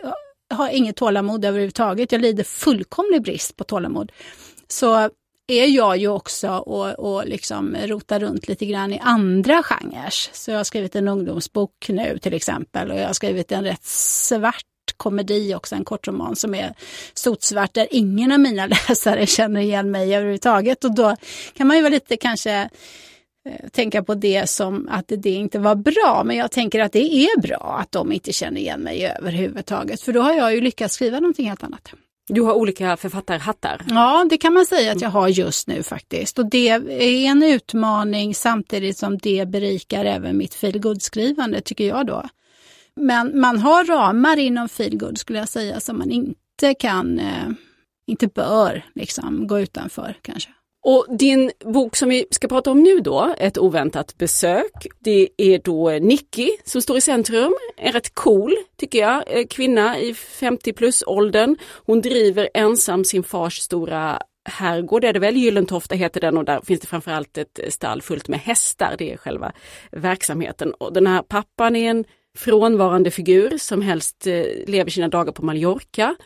har 0.54 0.68
inget 0.68 0.96
tålamod 0.96 1.44
överhuvudtaget. 1.44 2.12
Jag 2.12 2.20
lider 2.20 2.44
fullkomlig 2.44 3.22
brist 3.22 3.56
på 3.56 3.64
tålamod. 3.64 4.12
Så 4.68 5.10
är 5.48 5.66
jag 5.66 5.96
ju 5.96 6.08
också 6.08 6.50
och, 6.50 6.98
och 6.98 7.26
liksom 7.26 7.76
rotar 7.76 8.20
runt 8.20 8.48
lite 8.48 8.66
grann 8.66 8.92
i 8.92 8.98
andra 8.98 9.62
genrer. 9.62 10.10
Så 10.32 10.50
jag 10.50 10.56
har 10.56 10.64
skrivit 10.64 10.96
en 10.96 11.08
ungdomsbok 11.08 11.88
nu 11.88 12.18
till 12.18 12.34
exempel 12.34 12.90
och 12.90 12.98
jag 12.98 13.06
har 13.06 13.12
skrivit 13.12 13.52
en 13.52 13.64
rätt 13.64 13.84
svart 13.84 14.64
komedi 14.96 15.54
också, 15.54 15.74
en 15.74 15.84
kortroman 15.84 16.36
som 16.36 16.54
är 16.54 16.74
sotsvart 17.14 17.74
där 17.74 17.88
ingen 17.90 18.32
av 18.32 18.40
mina 18.40 18.66
läsare 18.88 19.26
känner 19.26 19.60
igen 19.60 19.90
mig 19.90 20.14
överhuvudtaget. 20.14 20.84
Och 20.84 20.94
då 20.94 21.16
kan 21.54 21.66
man 21.66 21.76
ju 21.76 21.82
vara 21.82 21.92
lite 21.92 22.16
kanske 22.16 22.52
eh, 23.48 23.68
tänka 23.72 24.02
på 24.02 24.14
det 24.14 24.50
som 24.50 24.88
att 24.90 25.04
det 25.08 25.30
inte 25.30 25.58
var 25.58 25.74
bra. 25.74 26.22
Men 26.24 26.36
jag 26.36 26.50
tänker 26.50 26.80
att 26.80 26.92
det 26.92 27.14
är 27.14 27.40
bra 27.40 27.78
att 27.80 27.92
de 27.92 28.12
inte 28.12 28.32
känner 28.32 28.60
igen 28.60 28.80
mig 28.80 29.06
överhuvudtaget. 29.06 30.00
För 30.02 30.12
då 30.12 30.20
har 30.20 30.34
jag 30.34 30.54
ju 30.54 30.60
lyckats 30.60 30.94
skriva 30.94 31.20
någonting 31.20 31.48
helt 31.48 31.62
annat. 31.62 31.92
Du 32.28 32.40
har 32.40 32.54
olika 32.54 32.96
författarhattar. 32.96 33.82
Ja, 33.88 34.26
det 34.30 34.38
kan 34.38 34.52
man 34.52 34.66
säga 34.66 34.92
att 34.92 35.00
jag 35.00 35.10
har 35.10 35.28
just 35.28 35.68
nu 35.68 35.82
faktiskt. 35.82 36.38
Och 36.38 36.46
det 36.46 36.68
är 36.68 37.30
en 37.30 37.42
utmaning 37.42 38.34
samtidigt 38.34 38.98
som 38.98 39.18
det 39.18 39.48
berikar 39.48 40.04
även 40.04 40.36
mitt 40.36 40.54
feelgood-skrivande 40.54 41.60
tycker 41.60 41.88
jag 41.88 42.06
då. 42.06 42.28
Men 42.96 43.40
man 43.40 43.58
har 43.58 43.84
ramar 43.84 44.36
inom 44.36 44.68
feelgood 44.68 45.18
skulle 45.18 45.38
jag 45.38 45.48
säga 45.48 45.80
som 45.80 45.98
man 45.98 46.10
inte 46.10 46.74
kan, 46.78 47.18
eh, 47.18 47.48
inte 48.06 48.26
bör 48.26 48.84
liksom 48.94 49.46
gå 49.46 49.60
utanför 49.60 50.16
kanske. 50.22 50.50
Och 50.88 51.06
din 51.08 51.50
bok 51.64 51.96
som 51.96 52.08
vi 52.08 52.26
ska 52.30 52.48
prata 52.48 52.70
om 52.70 52.82
nu 52.82 53.00
då, 53.00 53.34
Ett 53.38 53.58
oväntat 53.58 54.18
besök, 54.18 54.86
det 54.98 55.28
är 55.36 55.58
då 55.58 55.90
Nicky 55.90 56.50
som 56.64 56.82
står 56.82 56.96
i 56.96 57.00
centrum. 57.00 57.54
En 57.76 57.92
rätt 57.92 58.14
cool, 58.14 58.56
tycker 58.76 58.98
jag, 58.98 59.24
eh, 59.26 59.46
kvinna 59.46 59.98
i 59.98 60.14
50 60.14 60.72
plus 60.72 61.04
åldern. 61.06 61.56
Hon 61.86 62.00
driver 62.00 62.48
ensam 62.54 63.04
sin 63.04 63.22
fars 63.22 63.58
stora 63.58 64.22
herrgård 64.48 65.04
är 65.04 65.12
det 65.12 65.18
väl, 65.18 65.36
Gyllentofta 65.36 65.94
heter 65.94 66.20
den 66.20 66.36
och 66.36 66.44
där 66.44 66.60
finns 66.60 66.80
det 66.80 66.86
framförallt 66.86 67.38
ett 67.38 67.60
stall 67.68 68.02
fullt 68.02 68.28
med 68.28 68.40
hästar, 68.40 68.94
det 68.98 69.12
är 69.12 69.16
själva 69.16 69.52
verksamheten. 69.92 70.72
Och 70.72 70.92
den 70.92 71.06
här 71.06 71.22
pappan 71.22 71.76
är 71.76 71.90
en 71.90 72.04
frånvarande 72.38 73.10
figur 73.10 73.58
som 73.58 73.82
helst 73.82 74.26
eh, 74.26 74.44
lever 74.66 74.90
sina 74.90 75.08
dagar 75.08 75.32
på 75.32 75.44
Mallorca. 75.44 76.16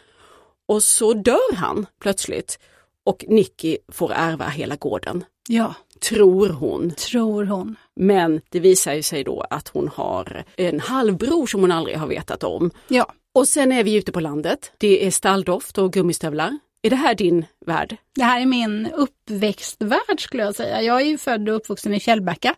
Och 0.68 0.82
så 0.82 1.12
dör 1.12 1.54
han 1.54 1.86
plötsligt 2.00 2.58
och 3.06 3.24
Nicky 3.28 3.76
får 3.88 4.12
ärva 4.12 4.48
hela 4.48 4.76
gården. 4.76 5.24
Ja. 5.48 5.74
Tror 6.00 6.48
hon. 6.48 6.90
Tror 6.90 7.44
hon. 7.44 7.76
Men 7.96 8.40
det 8.50 8.60
visar 8.60 8.94
ju 8.94 9.02
sig 9.02 9.24
då 9.24 9.46
att 9.50 9.68
hon 9.68 9.88
har 9.88 10.44
en 10.56 10.80
halvbror 10.80 11.46
som 11.46 11.60
hon 11.60 11.72
aldrig 11.72 11.96
har 11.96 12.06
vetat 12.06 12.44
om. 12.44 12.70
Ja. 12.88 13.12
Och 13.34 13.48
sen 13.48 13.72
är 13.72 13.84
vi 13.84 13.94
ute 13.94 14.12
på 14.12 14.20
landet. 14.20 14.72
Det 14.78 15.06
är 15.06 15.10
stalldoft 15.10 15.78
och 15.78 15.92
gummistövlar. 15.92 16.58
Är 16.82 16.90
det 16.90 16.96
här 16.96 17.14
din 17.14 17.46
värld? 17.66 17.96
Det 18.14 18.22
här 18.24 18.40
är 18.40 18.46
min 18.46 18.88
uppväxtvärld 18.94 20.20
skulle 20.20 20.42
jag 20.42 20.54
säga. 20.54 20.82
Jag 20.82 21.00
är 21.00 21.04
ju 21.06 21.18
född 21.18 21.48
och 21.48 21.56
uppvuxen 21.56 21.94
i 21.94 22.00
Fjällbacka 22.00 22.54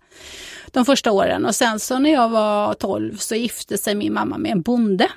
de 0.66 0.84
första 0.84 1.12
åren 1.12 1.46
och 1.46 1.54
sen 1.54 1.80
så 1.80 1.98
när 1.98 2.12
jag 2.12 2.28
var 2.28 2.74
12 2.74 3.16
så 3.16 3.34
gifte 3.34 3.78
sig 3.78 3.94
min 3.94 4.12
mamma 4.12 4.38
med 4.38 4.52
en 4.52 4.62
bonde. 4.62 5.08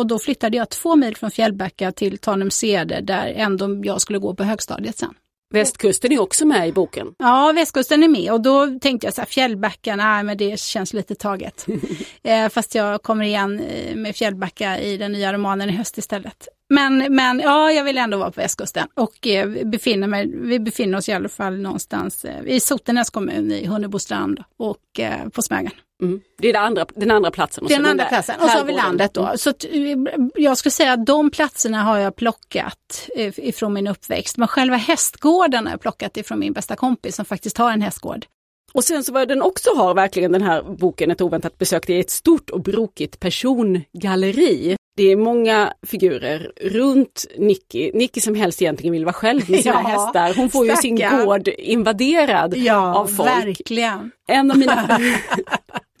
Och 0.00 0.06
då 0.06 0.18
flyttade 0.18 0.56
jag 0.56 0.68
två 0.68 0.96
mil 0.96 1.16
från 1.16 1.30
Fjällbacka 1.30 1.92
till 1.92 2.18
Tanumsede 2.18 3.00
där 3.00 3.32
ändå 3.36 3.80
jag 3.84 4.00
skulle 4.00 4.18
gå 4.18 4.34
på 4.34 4.44
högstadiet 4.44 4.98
sen. 4.98 5.14
Västkusten 5.54 6.12
är 6.12 6.20
också 6.20 6.46
med 6.46 6.68
i 6.68 6.72
boken. 6.72 7.06
Ja, 7.18 7.52
västkusten 7.54 8.02
är 8.02 8.08
med 8.08 8.32
och 8.32 8.40
då 8.40 8.78
tänkte 8.80 9.06
jag 9.06 9.14
så 9.14 9.20
här, 9.20 9.26
Fjällbacka, 9.26 9.96
nej 9.96 10.24
men 10.24 10.36
det 10.36 10.60
känns 10.60 10.92
lite 10.92 11.14
taget. 11.14 11.66
eh, 12.22 12.48
fast 12.48 12.74
jag 12.74 13.02
kommer 13.02 13.24
igen 13.24 13.60
eh, 13.60 13.96
med 13.96 14.16
Fjällbacka 14.16 14.80
i 14.80 14.96
den 14.96 15.12
nya 15.12 15.32
romanen 15.32 15.70
i 15.70 15.72
höst 15.72 15.98
istället. 15.98 16.48
Men, 16.72 17.14
men 17.14 17.40
ja, 17.40 17.72
jag 17.72 17.84
vill 17.84 17.98
ändå 17.98 18.18
vara 18.18 18.30
på 18.30 18.40
västkusten 18.40 18.88
och 18.94 19.26
eh, 19.26 19.48
befinner 19.64 20.06
mig, 20.06 20.32
vi 20.34 20.60
befinner 20.60 20.98
oss 20.98 21.08
i 21.08 21.12
alla 21.12 21.28
fall 21.28 21.60
någonstans 21.60 22.24
eh, 22.24 22.46
i 22.46 22.60
Sotenäs 22.60 23.10
kommun 23.10 23.52
i 23.52 23.66
Hunnebostrand 23.66 24.44
och 24.56 25.00
eh, 25.00 25.28
på 25.28 25.42
Smögen. 25.42 25.72
Mm. 26.02 26.20
Det 26.38 26.50
är 26.50 26.56
andra, 26.56 26.86
den 26.94 27.10
andra 27.10 27.30
platsen. 27.30 27.64
Och 27.64 27.70
den 27.70 27.86
andra 27.86 28.04
platsen 28.04 28.40
och 28.40 28.50
så 28.50 28.58
har 28.58 28.64
vi 28.64 28.72
landet 28.72 29.14
då. 29.14 29.32
Så 29.36 29.50
eh, 29.50 29.98
jag 30.34 30.58
skulle 30.58 30.70
säga 30.70 30.92
att 30.92 31.06
de 31.06 31.30
platserna 31.30 31.82
har 31.82 31.98
jag 31.98 32.16
plockat 32.16 33.08
eh, 33.16 33.32
ifrån 33.36 33.72
min 33.72 33.86
uppväxt. 33.86 34.36
Men 34.36 34.48
själva 34.48 34.76
hästgården 34.76 35.66
har 35.66 35.72
jag 35.72 35.80
plockat 35.80 36.16
ifrån 36.16 36.38
min 36.38 36.52
bästa 36.52 36.76
kompis 36.76 37.16
som 37.16 37.24
faktiskt 37.24 37.58
har 37.58 37.72
en 37.72 37.82
hästgård. 37.82 38.26
Och 38.72 38.84
sen 38.84 39.04
så 39.04 39.12
vad 39.12 39.28
den 39.28 39.42
också 39.42 39.70
har 39.76 39.94
verkligen 39.94 40.32
den 40.32 40.42
här 40.42 40.62
boken 40.62 41.10
Ett 41.10 41.20
oväntat 41.20 41.58
besök, 41.58 41.86
det 41.86 41.94
är 41.94 42.00
ett 42.00 42.10
stort 42.10 42.50
och 42.50 42.62
brokigt 42.62 43.20
persongalleri. 43.20 44.76
Det 44.96 45.12
är 45.12 45.16
många 45.16 45.72
figurer 45.86 46.52
runt 46.60 47.26
Nicky. 47.38 47.90
Nicky 47.94 48.20
som 48.20 48.34
helst 48.34 48.62
egentligen 48.62 48.92
vill 48.92 49.04
vara 49.04 49.12
själv 49.12 49.50
med 49.50 49.62
sina 49.62 49.74
ja, 49.82 49.88
hästar. 49.88 50.34
Hon 50.36 50.50
får 50.50 50.64
stackarn. 50.64 50.96
ju 50.96 51.16
sin 51.16 51.26
gård 51.26 51.48
invaderad 51.48 52.56
ja, 52.56 52.94
av 52.94 53.06
folk. 53.06 53.28
Verkligen. 53.28 54.10
En 54.28 54.50
av 54.50 54.58
mina... 54.58 55.00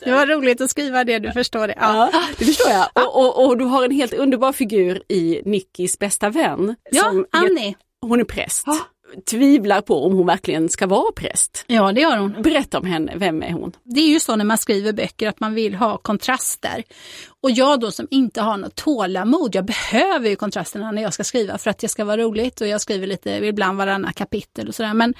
Det 0.04 0.12
var 0.12 0.26
roligt 0.26 0.60
att 0.60 0.70
skriva 0.70 1.04
det, 1.04 1.18
du 1.18 1.32
förstår 1.32 1.68
det. 1.68 1.74
Ja, 1.80 2.10
ja 2.12 2.22
det 2.38 2.44
förstår 2.44 2.70
jag. 2.70 2.86
Och, 2.94 3.16
och, 3.16 3.46
och, 3.46 3.58
du 3.58 3.64
har 3.64 3.84
en 3.84 3.90
helt 3.90 4.14
underbar 4.14 4.52
figur 4.52 5.02
i 5.08 5.42
Nickis 5.44 5.98
bästa 5.98 6.30
vän. 6.30 6.76
Ja, 6.90 7.12
Annie. 7.30 7.74
Hon 8.00 8.20
är 8.20 8.24
präst. 8.24 8.66
Tvivlar 9.30 9.80
på 9.80 10.04
om 10.04 10.12
hon 10.12 10.26
verkligen 10.26 10.68
ska 10.68 10.86
vara 10.86 11.12
präst. 11.12 11.64
Ja, 11.66 11.92
det 11.92 12.00
gör 12.00 12.16
hon. 12.16 12.42
Berätta 12.42 12.78
om 12.78 12.86
henne, 12.86 13.12
vem 13.16 13.42
är 13.42 13.52
hon? 13.52 13.72
Det 13.82 14.00
är 14.00 14.08
ju 14.08 14.20
så 14.20 14.36
när 14.36 14.44
man 14.44 14.58
skriver 14.58 14.92
böcker 14.92 15.28
att 15.28 15.40
man 15.40 15.54
vill 15.54 15.74
ha 15.74 15.98
kontraster. 15.98 16.84
Och 17.40 17.50
jag 17.50 17.80
då 17.80 17.90
som 17.90 18.06
inte 18.10 18.40
har 18.40 18.56
något 18.56 18.74
tålamod, 18.74 19.54
jag 19.54 19.64
behöver 19.64 20.28
ju 20.28 20.36
kontrasterna 20.36 20.90
när 20.92 21.02
jag 21.02 21.14
ska 21.14 21.24
skriva 21.24 21.58
för 21.58 21.70
att 21.70 21.78
det 21.78 21.88
ska 21.88 22.04
vara 22.04 22.16
roligt 22.16 22.60
och 22.60 22.66
jag 22.66 22.80
skriver 22.80 23.06
lite 23.06 23.30
ibland 23.30 23.78
varannan 23.78 24.12
kapitel 24.12 24.68
och 24.68 24.74
sådär. 24.74 24.94
Men 24.94 25.14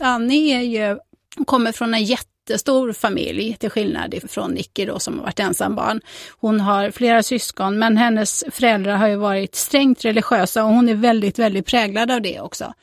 Annie 0.00 0.54
är 0.54 0.60
ju, 0.60 0.98
kommer 1.46 1.72
från 1.72 1.94
en 1.94 2.04
jätte 2.04 2.28
jättestor 2.48 2.92
familj 2.92 3.56
till 3.56 3.70
skillnad 3.70 4.14
från 4.28 4.50
Nicky 4.50 4.86
då 4.86 4.98
som 4.98 5.18
har 5.18 5.24
varit 5.24 5.40
ensambarn. 5.40 6.00
Hon 6.38 6.60
har 6.60 6.90
flera 6.90 7.22
syskon 7.22 7.78
men 7.78 7.96
hennes 7.96 8.44
föräldrar 8.50 8.96
har 8.96 9.08
ju 9.08 9.16
varit 9.16 9.54
strängt 9.54 10.04
religiösa 10.04 10.64
och 10.64 10.70
hon 10.70 10.88
är 10.88 10.94
väldigt, 10.94 11.38
väldigt 11.38 11.66
präglad 11.66 12.10
av 12.10 12.22
det 12.22 12.40
också. 12.40 12.74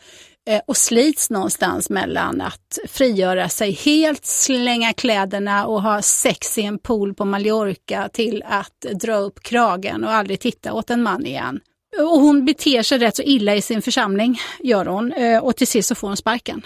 Eh, 0.49 0.62
och 0.67 0.77
slits 0.77 1.30
någonstans 1.30 1.89
mellan 1.89 2.41
att 2.41 2.80
frigöra 2.89 3.49
sig 3.49 3.71
helt, 3.71 4.25
slänga 4.25 4.93
kläderna 4.93 5.65
och 5.65 5.82
ha 5.82 6.01
sex 6.01 6.58
i 6.58 6.62
en 6.62 6.80
pool 6.80 7.13
på 7.13 7.25
Mallorca 7.25 8.10
till 8.13 8.43
att 8.47 8.82
dra 8.82 9.15
upp 9.15 9.43
kragen 9.43 10.04
och 10.04 10.12
aldrig 10.12 10.39
titta 10.39 10.73
åt 10.73 10.89
en 10.89 11.04
man 11.04 11.25
igen. 11.25 11.60
Och 11.97 12.19
hon 12.19 12.45
beter 12.45 12.84
sig 12.84 12.97
rätt 12.97 13.15
så 13.15 13.21
illa 13.21 13.56
i 13.56 13.62
sin 13.62 13.82
församling, 13.82 14.39
gör 14.60 14.86
hon. 14.86 15.13
Eh, 15.13 15.43
och 15.43 15.56
till 15.56 15.67
sist 15.67 15.88
så 15.88 15.95
får 15.95 16.08
hon 16.08 16.17
sparken. 16.17 16.62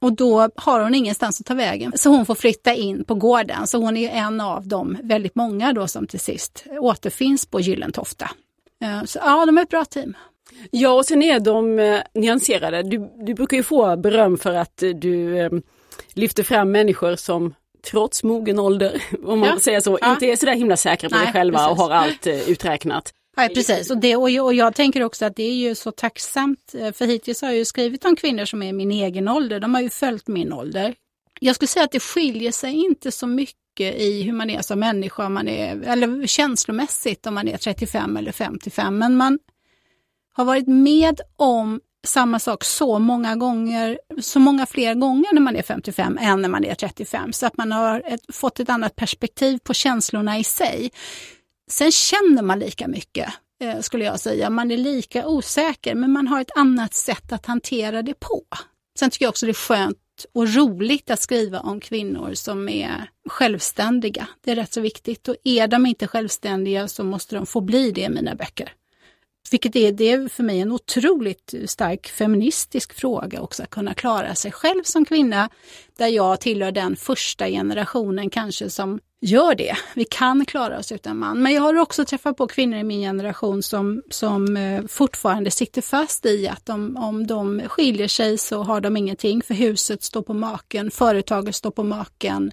Och 0.00 0.12
då 0.12 0.50
har 0.56 0.80
hon 0.80 0.94
ingenstans 0.94 1.40
att 1.40 1.46
ta 1.46 1.54
vägen. 1.54 1.92
Så 1.96 2.10
hon 2.10 2.26
får 2.26 2.34
flytta 2.34 2.74
in 2.74 3.04
på 3.04 3.14
gården. 3.14 3.66
Så 3.66 3.78
hon 3.78 3.96
är 3.96 4.10
en 4.10 4.40
av 4.40 4.68
de 4.68 4.98
väldigt 5.02 5.34
många 5.34 5.72
då 5.72 5.88
som 5.88 6.06
till 6.06 6.20
sist 6.20 6.64
återfinns 6.80 7.46
på 7.46 7.60
Gyllentofta. 7.60 8.30
Eh, 8.82 9.04
så 9.04 9.18
ja, 9.22 9.46
de 9.46 9.58
är 9.58 9.62
ett 9.62 9.68
bra 9.68 9.84
team. 9.84 10.16
Ja, 10.70 10.92
och 10.92 11.06
sen 11.06 11.22
är 11.22 11.40
de 11.40 11.78
eh, 11.78 12.00
nyanserade. 12.14 12.82
Du, 12.82 13.10
du 13.26 13.34
brukar 13.34 13.56
ju 13.56 13.62
få 13.62 13.96
beröm 13.96 14.38
för 14.38 14.54
att 14.54 14.82
du 14.94 15.38
eh, 15.38 15.50
lyfter 16.14 16.42
fram 16.42 16.72
människor 16.72 17.16
som 17.16 17.54
trots 17.90 18.22
mogen 18.22 18.58
ålder, 18.58 19.02
om 19.24 19.40
man 19.40 19.48
ja. 19.48 19.58
säger 19.60 19.80
så, 19.80 19.98
ja. 20.00 20.12
inte 20.12 20.26
är 20.26 20.36
sådär 20.36 20.54
himla 20.54 20.76
säkra 20.76 21.08
på 21.08 21.16
sig 21.16 21.32
själva 21.32 21.58
precis. 21.58 21.70
och 21.70 21.76
har 21.76 21.90
allt 21.90 22.26
eh, 22.26 22.50
uträknat. 22.50 23.12
Ja, 23.36 23.48
precis, 23.54 23.90
och, 23.90 23.98
det, 23.98 24.16
och, 24.16 24.30
jag, 24.30 24.44
och 24.44 24.54
jag 24.54 24.74
tänker 24.74 25.02
också 25.02 25.24
att 25.24 25.36
det 25.36 25.42
är 25.42 25.54
ju 25.54 25.74
så 25.74 25.90
tacksamt, 25.90 26.74
eh, 26.78 26.92
för 26.92 27.06
hittills 27.06 27.42
har 27.42 27.48
jag 27.48 27.58
ju 27.58 27.64
skrivit 27.64 28.04
om 28.04 28.16
kvinnor 28.16 28.44
som 28.44 28.62
är 28.62 28.72
min 28.72 28.90
egen 28.90 29.28
ålder, 29.28 29.60
de 29.60 29.74
har 29.74 29.82
ju 29.82 29.90
följt 29.90 30.28
min 30.28 30.52
ålder. 30.52 30.94
Jag 31.40 31.54
skulle 31.54 31.68
säga 31.68 31.84
att 31.84 31.92
det 31.92 32.00
skiljer 32.00 32.52
sig 32.52 32.74
inte 32.74 33.12
så 33.12 33.26
mycket 33.26 33.56
i 33.80 34.22
hur 34.22 34.32
man 34.32 34.50
är 34.50 34.62
som 34.62 34.80
människa, 34.80 35.28
man 35.28 35.48
är, 35.48 35.82
eller 35.82 36.26
känslomässigt 36.26 37.26
om 37.26 37.34
man 37.34 37.48
är 37.48 37.56
35 37.56 38.16
eller 38.16 38.32
55, 38.32 38.98
men 38.98 39.16
man 39.16 39.38
har 40.36 40.44
varit 40.44 40.66
med 40.66 41.20
om 41.36 41.80
samma 42.06 42.38
sak 42.38 42.64
så 42.64 42.98
många 42.98 43.36
gånger, 43.36 43.98
så 44.20 44.38
många 44.38 44.66
fler 44.66 44.94
gånger 44.94 45.34
när 45.34 45.40
man 45.40 45.56
är 45.56 45.62
55 45.62 46.18
än 46.20 46.42
när 46.42 46.48
man 46.48 46.64
är 46.64 46.74
35. 46.74 47.32
Så 47.32 47.46
att 47.46 47.56
man 47.56 47.72
har 47.72 48.02
ett, 48.06 48.20
fått 48.32 48.60
ett 48.60 48.70
annat 48.70 48.96
perspektiv 48.96 49.58
på 49.58 49.74
känslorna 49.74 50.38
i 50.38 50.44
sig. 50.44 50.90
Sen 51.70 51.92
känner 51.92 52.42
man 52.42 52.58
lika 52.58 52.88
mycket, 52.88 53.28
eh, 53.60 53.80
skulle 53.80 54.04
jag 54.04 54.20
säga. 54.20 54.50
Man 54.50 54.70
är 54.70 54.76
lika 54.76 55.28
osäker, 55.28 55.94
men 55.94 56.12
man 56.12 56.26
har 56.26 56.40
ett 56.40 56.56
annat 56.56 56.94
sätt 56.94 57.32
att 57.32 57.46
hantera 57.46 58.02
det 58.02 58.20
på. 58.20 58.42
Sen 58.98 59.10
tycker 59.10 59.24
jag 59.24 59.30
också 59.30 59.46
det 59.46 59.52
är 59.52 59.54
skönt 59.54 59.98
och 60.34 60.54
roligt 60.54 61.10
att 61.10 61.20
skriva 61.20 61.60
om 61.60 61.80
kvinnor 61.80 62.34
som 62.34 62.68
är 62.68 63.10
självständiga. 63.28 64.28
Det 64.44 64.50
är 64.50 64.56
rätt 64.56 64.72
så 64.72 64.80
viktigt 64.80 65.28
och 65.28 65.36
är 65.44 65.68
de 65.68 65.86
inte 65.86 66.06
självständiga 66.06 66.88
så 66.88 67.04
måste 67.04 67.34
de 67.34 67.46
få 67.46 67.60
bli 67.60 67.90
det 67.90 68.00
i 68.00 68.08
mina 68.08 68.34
böcker. 68.34 68.72
Vilket 69.50 69.76
är, 69.76 69.92
det 69.92 70.10
är 70.10 70.28
för 70.28 70.42
mig 70.42 70.60
en 70.60 70.72
otroligt 70.72 71.54
stark 71.66 72.08
feministisk 72.08 72.92
fråga 72.92 73.40
också, 73.40 73.62
att 73.62 73.70
kunna 73.70 73.94
klara 73.94 74.34
sig 74.34 74.52
själv 74.52 74.82
som 74.82 75.04
kvinna. 75.04 75.50
Där 75.98 76.08
jag 76.08 76.40
tillhör 76.40 76.72
den 76.72 76.96
första 76.96 77.48
generationen 77.48 78.30
kanske 78.30 78.70
som 78.70 79.00
gör 79.20 79.54
det. 79.54 79.76
Vi 79.94 80.04
kan 80.04 80.46
klara 80.46 80.78
oss 80.78 80.92
utan 80.92 81.18
man. 81.18 81.42
Men 81.42 81.52
jag 81.52 81.62
har 81.62 81.74
också 81.78 82.04
träffat 82.04 82.36
på 82.36 82.46
kvinnor 82.46 82.78
i 82.78 82.82
min 82.82 83.00
generation 83.00 83.62
som, 83.62 84.02
som 84.10 84.56
eh, 84.56 84.86
fortfarande 84.86 85.50
sitter 85.50 85.82
fast 85.82 86.26
i 86.26 86.48
att 86.48 86.66
de, 86.66 86.96
om 86.96 87.26
de 87.26 87.62
skiljer 87.68 88.08
sig 88.08 88.38
så 88.38 88.62
har 88.62 88.80
de 88.80 88.96
ingenting 88.96 89.42
för 89.42 89.54
huset 89.54 90.02
står 90.02 90.22
på 90.22 90.34
maken, 90.34 90.90
företaget 90.90 91.54
står 91.54 91.70
på 91.70 91.82
maken. 91.82 92.52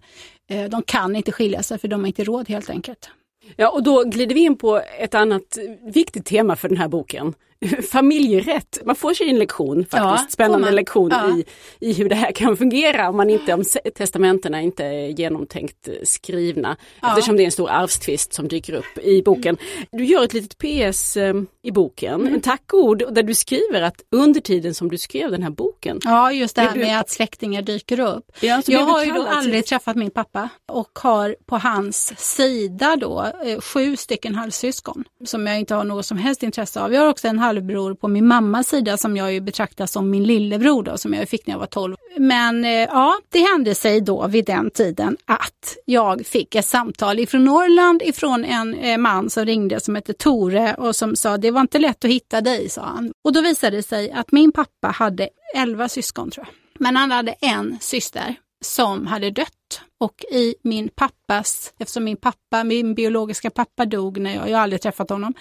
Eh, 0.49 0.63
de 0.63 0.83
kan 0.83 1.15
inte 1.15 1.31
skilja 1.31 1.63
sig 1.63 1.77
för 1.77 1.87
de 1.87 1.99
har 1.99 2.07
inte 2.07 2.23
råd 2.23 2.49
helt 2.49 2.69
enkelt. 2.69 3.09
Ja, 3.55 3.69
och 3.69 3.83
då 3.83 4.03
glider 4.03 4.35
vi 4.35 4.41
in 4.41 4.57
på 4.57 4.81
ett 4.99 5.15
annat 5.15 5.57
viktigt 5.93 6.25
tema 6.25 6.55
för 6.55 6.69
den 6.69 6.77
här 6.77 6.87
boken. 6.87 7.33
Familjerätt. 7.91 8.77
Man 8.85 8.95
får 8.95 9.13
sig 9.13 9.29
en 9.29 9.39
lektion, 9.39 9.77
faktiskt, 9.85 9.93
Ja, 10.03 10.25
spännande 10.29 10.67
man. 10.67 10.75
lektion 10.75 11.09
Ja. 11.11 11.37
i, 11.37 11.45
i 11.89 11.93
hur 11.93 12.09
det 12.09 12.15
här 12.15 12.31
kan 12.31 12.57
fungera 12.57 13.09
om, 13.09 13.17
man 13.17 13.29
inte, 13.29 13.53
om 13.53 13.63
testamentena 13.95 14.61
inte 14.61 14.85
är 14.85 15.07
genomtänkt 15.07 15.87
eh, 15.87 15.93
skrivna. 16.03 16.77
Ja. 17.01 17.09
Eftersom 17.09 17.37
det 17.37 17.43
är 17.43 17.45
en 17.45 17.51
stor 17.51 17.69
arvstvist 17.69 18.33
som 18.33 18.47
dyker 18.47 18.73
upp 18.73 18.97
i 19.03 19.21
boken. 19.23 19.57
Du 19.91 20.05
gör 20.05 20.23
ett 20.23 20.33
litet 20.33 20.57
PS 20.57 21.17
eh, 21.17 21.33
i 21.63 21.71
boken, 21.71 22.21
Mm. 22.21 22.33
en 22.33 22.41
tackord 22.41 23.03
där 23.13 23.23
du 23.23 23.33
skriver 23.33 23.81
att 23.81 24.01
under 24.11 24.41
tiden 24.41 24.73
som 24.73 24.89
du 24.89 24.97
skrev 24.97 25.31
den 25.31 25.43
här 25.43 25.49
boken 25.49 25.99
Ja, 26.03 26.31
just 26.31 26.55
det 26.55 26.61
här 26.61 26.71
Blev 26.73 26.85
du- 26.85 26.91
med 26.91 26.99
att 26.99 27.09
släktingar 27.09 27.61
dyker 27.61 27.99
upp. 27.99 28.25
Ja, 28.41 28.61
jag 28.67 28.79
har 28.79 29.03
ju 29.03 29.11
då 29.11 29.25
aldrig 29.27 29.65
träffat 29.65 29.95
min 29.95 30.11
pappa 30.11 30.49
och 30.71 30.99
har 31.01 31.35
på 31.45 31.57
hans 31.57 32.13
sida 32.35 32.95
då 32.95 33.31
eh, 33.45 33.59
sju 33.61 33.95
stycken 33.97 34.35
halvsyskon 34.35 35.03
som 35.25 35.47
jag 35.47 35.59
inte 35.59 35.75
har 35.75 35.83
något 35.83 36.05
som 36.05 36.17
helst 36.17 36.43
intresse 36.43 36.81
av. 36.81 36.93
Jag 36.93 37.01
har 37.01 37.07
också 37.09 37.27
en 37.27 37.39
halvbror 37.53 37.93
på 37.93 38.07
min 38.07 38.27
mammas 38.27 38.67
sida 38.67 38.97
som 38.97 39.17
jag 39.17 39.33
ju 39.33 39.41
betraktar 39.41 39.85
som 39.85 40.09
min 40.09 40.23
lillebror 40.23 40.83
då, 40.83 40.97
som 40.97 41.13
jag 41.13 41.29
fick 41.29 41.47
när 41.47 41.53
jag 41.53 41.59
var 41.59 41.65
12. 41.65 41.95
Men 42.17 42.65
eh, 42.65 42.71
ja, 42.71 43.15
det 43.29 43.39
hände 43.39 43.75
sig 43.75 44.01
då 44.01 44.27
vid 44.27 44.45
den 44.45 44.71
tiden 44.71 45.17
att 45.25 45.77
jag 45.85 46.25
fick 46.25 46.55
ett 46.55 46.65
samtal 46.65 47.19
ifrån 47.19 47.45
Norrland 47.45 48.01
ifrån 48.01 48.45
en 48.45 48.73
eh, 48.73 48.97
man 48.97 49.29
som 49.29 49.45
ringde 49.45 49.79
som 49.79 49.95
hette 49.95 50.13
Tore 50.13 50.73
och 50.73 50.95
som 50.95 51.15
sa 51.15 51.37
det 51.37 51.51
var 51.51 51.61
inte 51.61 51.79
lätt 51.79 52.05
att 52.05 52.11
hitta 52.11 52.41
dig, 52.41 52.69
sa 52.69 52.81
han. 52.81 53.13
Och 53.23 53.33
då 53.33 53.41
visade 53.41 53.77
det 53.77 53.83
sig 53.83 54.11
att 54.11 54.31
min 54.31 54.51
pappa 54.51 54.87
hade 54.87 55.29
elva 55.55 55.89
syskon 55.89 56.31
tror 56.31 56.45
jag. 56.45 56.55
Men 56.79 56.95
han 56.95 57.11
hade 57.11 57.31
en 57.31 57.77
syster 57.81 58.35
som 58.65 59.07
hade 59.07 59.31
dött. 59.31 59.81
Och 59.99 60.23
i 60.31 60.55
min 60.61 60.89
pappas, 60.89 61.73
eftersom 61.79 62.03
min 62.03 62.17
pappa, 62.17 62.63
min 62.63 62.95
biologiska 62.95 63.49
pappa 63.49 63.85
dog 63.85 64.17
när 64.17 64.35
jag, 64.35 64.49
jag 64.49 64.57
har 64.57 64.63
aldrig 64.63 64.81
träffat 64.81 65.09
honom, 65.09 65.33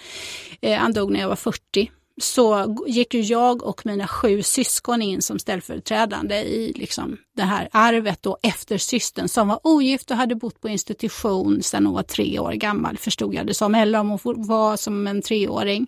eh, 0.61 0.79
han 0.79 0.93
dog 0.93 1.11
när 1.11 1.19
jag 1.19 1.29
var 1.29 1.35
40, 1.35 1.91
så 2.23 2.75
gick 2.87 3.13
ju 3.13 3.21
jag 3.21 3.63
och 3.63 3.85
mina 3.85 4.07
sju 4.07 4.43
syskon 4.43 5.01
in 5.01 5.21
som 5.21 5.39
ställföreträdande 5.39 6.35
i 6.35 6.73
liksom 6.75 7.17
det 7.35 7.43
här 7.43 7.69
arvet 7.71 8.23
då 8.23 8.37
efter 8.43 8.77
systern 8.77 9.27
som 9.27 9.47
var 9.47 9.59
ogift 9.63 10.11
och 10.11 10.17
hade 10.17 10.35
bott 10.35 10.61
på 10.61 10.69
institution 10.69 11.63
sedan 11.63 11.85
hon 11.85 11.95
var 11.95 12.03
tre 12.03 12.39
år 12.39 12.51
gammal, 12.51 12.97
förstod 12.97 13.33
jag 13.33 13.47
det 13.47 13.53
som, 13.53 13.75
eller 13.75 13.99
om 13.99 14.09
hon 14.09 14.19
var 14.47 14.77
som 14.77 15.07
en 15.07 15.21
treåring. 15.21 15.87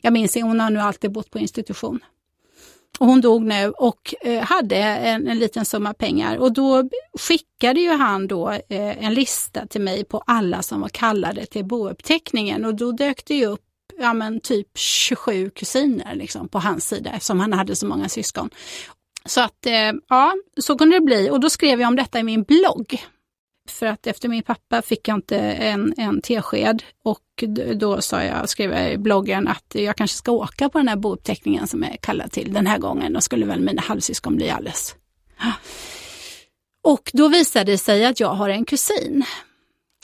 Jag 0.00 0.12
minns 0.12 0.36
inte, 0.36 0.48
hon 0.48 0.60
har 0.60 0.70
nu 0.70 0.80
alltid 0.80 1.12
bott 1.12 1.30
på 1.30 1.38
institution. 1.38 2.00
Och 2.98 3.06
hon 3.06 3.20
dog 3.20 3.44
nu 3.44 3.70
och 3.70 4.14
eh, 4.20 4.42
hade 4.42 4.76
en, 4.76 5.28
en 5.28 5.38
liten 5.38 5.64
summa 5.64 5.94
pengar 5.94 6.36
och 6.36 6.52
då 6.52 6.88
skickade 7.18 7.80
ju 7.80 7.90
han 7.90 8.26
då 8.26 8.50
eh, 8.50 9.04
en 9.04 9.14
lista 9.14 9.66
till 9.66 9.80
mig 9.80 10.04
på 10.04 10.22
alla 10.26 10.62
som 10.62 10.80
var 10.80 10.88
kallade 10.88 11.46
till 11.46 11.64
bouppteckningen 11.64 12.64
och 12.64 12.74
då 12.74 12.92
dök 12.92 13.24
det 13.24 13.34
ju 13.34 13.46
upp 13.46 13.63
ja, 13.98 14.14
men 14.14 14.40
typ 14.40 14.78
27 14.78 15.50
kusiner 15.50 16.14
liksom, 16.14 16.48
på 16.48 16.58
hans 16.58 16.88
sida 16.88 17.10
eftersom 17.10 17.40
han 17.40 17.52
hade 17.52 17.76
så 17.76 17.86
många 17.86 18.08
syskon. 18.08 18.50
Så 19.26 19.40
att 19.40 19.66
eh, 19.66 19.92
ja, 20.08 20.34
så 20.60 20.78
kunde 20.78 20.96
det 20.96 21.00
bli 21.00 21.30
och 21.30 21.40
då 21.40 21.50
skrev 21.50 21.80
jag 21.80 21.88
om 21.88 21.96
detta 21.96 22.18
i 22.18 22.22
min 22.22 22.42
blogg. 22.42 23.02
För 23.68 23.86
att 23.86 24.06
efter 24.06 24.28
min 24.28 24.42
pappa 24.42 24.82
fick 24.82 25.08
jag 25.08 25.16
inte 25.16 25.38
en, 25.38 25.94
en 25.96 26.20
tesked 26.20 26.82
och 27.04 27.44
då 27.74 28.00
sa 28.00 28.22
jag, 28.24 28.48
skrev 28.48 28.70
jag 28.70 28.92
i 28.92 28.98
bloggen 28.98 29.48
att 29.48 29.74
jag 29.74 29.96
kanske 29.96 30.16
ska 30.16 30.32
åka 30.32 30.68
på 30.68 30.78
den 30.78 30.88
här 30.88 30.96
bouppteckningen 30.96 31.66
som 31.66 31.82
jag 31.82 31.90
kallar 31.90 32.00
kallad 32.00 32.32
till 32.32 32.52
den 32.52 32.66
här 32.66 32.78
gången. 32.78 33.12
Då 33.12 33.20
skulle 33.20 33.46
väl 33.46 33.60
mina 33.60 33.82
halvsyskon 33.82 34.36
bli 34.36 34.50
alldeles... 34.50 34.96
Och 36.84 37.10
då 37.12 37.28
visade 37.28 37.72
det 37.72 37.78
sig 37.78 38.04
att 38.04 38.20
jag 38.20 38.28
har 38.28 38.48
en 38.48 38.64
kusin 38.64 39.24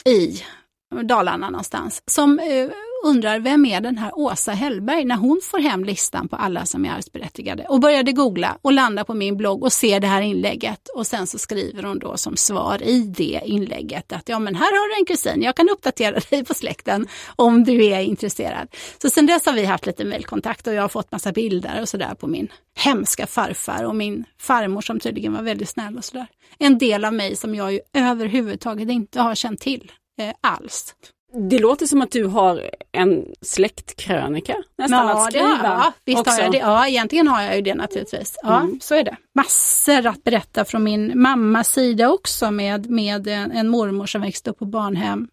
i 0.04 0.42
Dalarna 0.90 1.50
någonstans 1.50 2.02
som 2.06 2.38
eh, 2.38 2.70
undrar 3.04 3.38
vem 3.38 3.66
är 3.66 3.80
den 3.80 3.98
här 3.98 4.10
Åsa 4.14 4.52
Hellberg 4.52 5.04
när 5.04 5.16
hon 5.16 5.40
får 5.44 5.58
hem 5.58 5.84
listan 5.84 6.28
på 6.28 6.36
alla 6.36 6.66
som 6.66 6.84
är 6.84 6.90
arvsberättigade 6.90 7.64
och 7.64 7.80
började 7.80 8.12
googla 8.12 8.58
och 8.62 8.72
landa 8.72 9.04
på 9.04 9.14
min 9.14 9.36
blogg 9.36 9.62
och 9.62 9.72
ser 9.72 10.00
det 10.00 10.06
här 10.06 10.22
inlägget 10.22 10.88
och 10.88 11.06
sen 11.06 11.26
så 11.26 11.38
skriver 11.38 11.82
hon 11.82 11.98
då 11.98 12.16
som 12.16 12.36
svar 12.36 12.82
i 12.82 13.00
det 13.00 13.40
inlägget 13.44 14.12
att 14.12 14.28
ja 14.28 14.38
men 14.38 14.54
här 14.54 14.62
har 14.64 14.88
du 14.88 15.00
en 15.00 15.06
kusin, 15.06 15.42
jag 15.42 15.56
kan 15.56 15.68
uppdatera 15.68 16.20
dig 16.30 16.44
på 16.44 16.54
släkten 16.54 17.06
om 17.36 17.64
du 17.64 17.84
är 17.84 18.00
intresserad. 18.00 18.68
Så 19.02 19.10
sen 19.10 19.26
dess 19.26 19.46
har 19.46 19.52
vi 19.52 19.64
haft 19.64 19.86
lite 19.86 20.04
mejlkontakt 20.04 20.66
och 20.66 20.74
jag 20.74 20.82
har 20.82 20.88
fått 20.88 21.12
massa 21.12 21.32
bilder 21.32 21.80
och 21.80 21.88
sådär 21.88 22.14
på 22.14 22.26
min 22.26 22.48
hemska 22.76 23.26
farfar 23.26 23.84
och 23.84 23.96
min 23.96 24.24
farmor 24.40 24.80
som 24.80 25.00
tydligen 25.00 25.32
var 25.32 25.42
väldigt 25.42 25.68
snäll 25.68 25.96
och 25.96 26.04
sådär. 26.04 26.26
En 26.58 26.78
del 26.78 27.04
av 27.04 27.14
mig 27.14 27.36
som 27.36 27.54
jag 27.54 27.72
ju 27.72 27.80
överhuvudtaget 27.92 28.90
inte 28.90 29.20
har 29.20 29.34
känt 29.34 29.60
till 29.60 29.92
eh, 30.20 30.34
alls. 30.40 30.94
Det 31.32 31.58
låter 31.58 31.86
som 31.86 32.02
att 32.02 32.10
du 32.10 32.24
har 32.24 32.70
en 32.92 33.24
släktkrönika 33.40 34.56
nästan 34.78 35.08
att 35.08 35.32
det 35.32 35.38
skriva. 35.38 35.58
jag. 35.62 35.92
Visst 36.04 36.20
också. 36.20 36.30
har 36.30 36.40
jag 36.40 36.52
det. 36.52 36.58
Ja, 36.58 36.86
egentligen 36.86 37.28
har 37.28 37.42
jag 37.42 37.56
ju 37.56 37.62
det 37.62 37.74
naturligtvis. 37.74 38.38
Ja, 38.42 38.68
så 38.80 38.94
är 38.94 39.04
det. 39.04 39.16
Massor 39.34 40.06
att 40.06 40.24
berätta 40.24 40.64
från 40.64 40.82
min 40.82 41.22
mammas 41.22 41.68
sida 41.68 42.10
också 42.10 42.50
med, 42.50 42.90
med 42.90 43.28
en, 43.28 43.68
mormor 43.68 44.06
som 44.06 44.20
växte 44.20 44.50
upp 44.50 44.58
på 44.58 44.64
barnhem. 44.64 45.28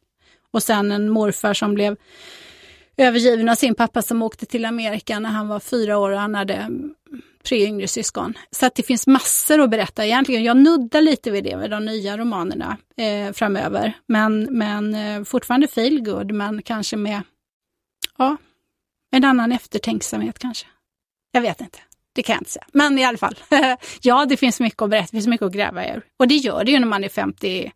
Och 0.53 0.63
sen 0.63 0.91
en 0.91 1.09
morfar 1.09 1.53
som 1.53 1.73
blev 1.73 1.97
övergiven 2.97 3.49
av 3.49 3.55
sin 3.55 3.75
pappa 3.75 4.01
som 4.01 4.21
åkte 4.21 4.45
till 4.45 4.65
Amerika 4.65 5.19
när 5.19 5.29
han 5.29 5.47
var 5.47 5.59
fyra 5.59 5.97
år 5.97 6.11
och 6.11 6.19
han 6.19 6.35
hade 6.35 6.53
mm, 6.53 6.93
tre 7.43 7.65
yngre 7.65 7.87
syskon. 7.87 8.37
Så 8.51 8.65
att 8.65 8.75
det 8.75 8.83
finns 8.83 9.07
massor 9.07 9.59
att 9.59 9.69
berätta 9.69 10.05
egentligen. 10.05 10.43
Jag 10.43 10.57
nuddar 10.57 11.01
lite 11.01 11.31
vid 11.31 11.43
det 11.43 11.57
med 11.57 11.69
de 11.69 11.85
nya 11.85 12.17
romanerna 12.17 12.77
eh, 12.97 13.33
framöver. 13.33 13.93
Men, 14.07 14.43
men 14.43 14.95
eh, 14.95 15.23
fortfarande 15.23 15.67
feel 15.67 16.01
good 16.01 16.31
men 16.31 16.61
kanske 16.61 16.97
med 16.97 17.21
ja, 18.17 18.37
en 19.11 19.23
annan 19.23 19.51
eftertänksamhet 19.51 20.39
kanske. 20.39 20.67
Jag 21.31 21.41
vet 21.41 21.61
inte. 21.61 21.79
Det 22.13 22.23
kan 22.23 22.33
jag 22.33 22.41
inte 22.41 22.51
säga. 22.51 22.65
Men 22.71 22.99
i 22.99 23.05
alla 23.05 23.17
fall. 23.17 23.35
ja, 24.01 24.25
det 24.25 24.37
finns 24.37 24.59
mycket 24.59 24.81
att 24.81 24.89
berätta. 24.89 25.05
Det 25.05 25.11
finns 25.11 25.27
mycket 25.27 25.45
att 25.45 25.53
gräva 25.53 25.85
ur. 25.85 26.05
Och 26.17 26.27
det 26.27 26.35
gör 26.35 26.63
det 26.63 26.71
ju 26.71 26.79
när 26.79 26.87
man 26.87 27.03
är 27.03 27.09
57. 27.09 27.71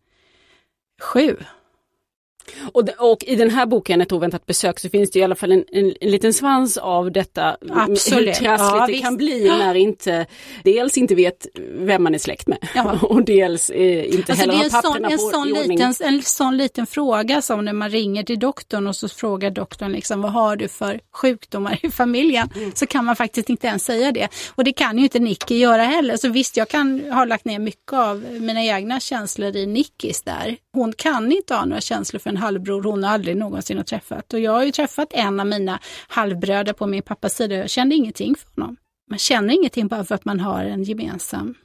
Och, 2.73 2.89
och 2.97 3.23
i 3.23 3.36
den 3.36 3.49
här 3.49 3.65
boken, 3.65 4.01
Ett 4.01 4.12
oväntat 4.12 4.45
besök, 4.45 4.80
så 4.80 4.89
finns 4.89 5.12
det 5.12 5.19
i 5.19 5.23
alla 5.23 5.36
fall 5.36 5.51
en, 5.51 5.63
en, 5.71 5.93
en 6.01 6.12
liten 6.12 6.34
svans 6.34 6.77
av 6.77 7.12
detta. 7.12 7.58
Absolut. 7.69 8.27
Hur 8.27 8.34
trassligt 8.34 8.71
Ja, 8.80 8.86
det 8.86 8.91
visst. 8.91 9.04
kan 9.04 9.17
bli 9.17 9.43
när 9.43 9.75
inte 9.75 10.25
dels 10.63 10.97
inte 10.97 11.15
vet 11.15 11.47
vem 11.71 12.04
man 12.04 12.15
är 12.15 12.19
släkt 12.19 12.47
med 12.47 12.58
Ja. 12.75 12.99
och 13.01 13.23
dels 13.25 13.69
eh, 13.69 14.06
inte 14.15 14.32
Alltså 14.32 14.34
heller 14.34 14.54
har 14.54 14.63
en 14.63 14.69
sån, 14.71 14.82
papperna 14.82 15.10
en, 15.10 15.17
på 15.17 15.23
sån 15.23 15.49
liten, 15.49 15.93
en 15.99 16.21
sån 16.21 16.58
liten 16.58 16.88
fråga 16.88 17.41
som 17.41 17.65
när 17.65 17.73
man 17.73 17.89
ringer 17.89 18.23
till 18.23 18.39
doktorn 18.39 18.88
och 18.88 18.95
så 18.95 19.10
frågar 19.10 19.49
doktorn 19.49 19.91
liksom, 19.91 20.21
vad 20.21 20.32
har 20.32 20.56
du 20.56 20.67
för 20.67 20.99
sjukdomar 21.13 21.80
i 21.84 21.91
familjen? 21.91 22.49
Mm. 22.56 22.71
Så 22.75 22.86
kan 22.86 23.06
man 23.06 23.15
faktiskt 23.15 23.49
inte 23.49 23.67
ens 23.67 23.86
säga 23.86 24.12
det. 24.12 24.27
Och 24.56 24.63
det 24.63 24.73
kan 24.73 24.97
ju 24.97 25.04
inte 25.04 25.19
Nicky 25.19 25.58
göra 25.58 25.84
heller. 25.84 26.17
Så 26.17 26.30
visst, 26.30 26.58
jag 26.58 26.69
kan 26.69 27.12
ha 27.12 27.25
lagt 27.25 27.45
ner 27.45 27.60
mycket 27.60 27.93
av 27.93 28.25
mina 28.39 28.63
egna 28.63 28.99
känslor 28.99 29.56
i 29.56 29.65
Nickis 29.65 30.21
där. 30.21 30.58
Hon 30.73 30.93
kan 30.93 31.31
inte 31.31 31.55
ha 31.55 31.65
några 31.65 31.81
känslor 31.81 32.19
för 32.19 32.29
en 32.29 32.38
halvbror 32.38 32.84
hon 32.84 33.03
aldrig 33.03 33.38
någonsin 33.38 33.77
har 33.77 33.84
träffat. 33.84 34.34
Och 34.34 34.39
jag 34.39 34.51
har 34.51 34.63
ju 34.63 34.71
träffat 34.71 35.13
en 35.13 35.39
av 35.39 35.47
mina 35.47 35.79
halvbröder 36.07 36.73
på 36.73 36.88
min 36.88 37.03
pappas 37.03 37.36
sida. 37.36 37.55
Jag 37.55 37.69
kände 37.69 37.95
ingenting 37.95 38.36
för 38.36 38.62
honom. 38.62 38.77
Man 39.10 39.19
känner 39.19 39.53
ingenting 39.53 39.88
bara 39.88 40.03
för 40.03 40.15
att 40.15 40.25
man 40.25 40.39
har 40.39 40.63
en 40.63 40.84
gemensam 40.84 41.55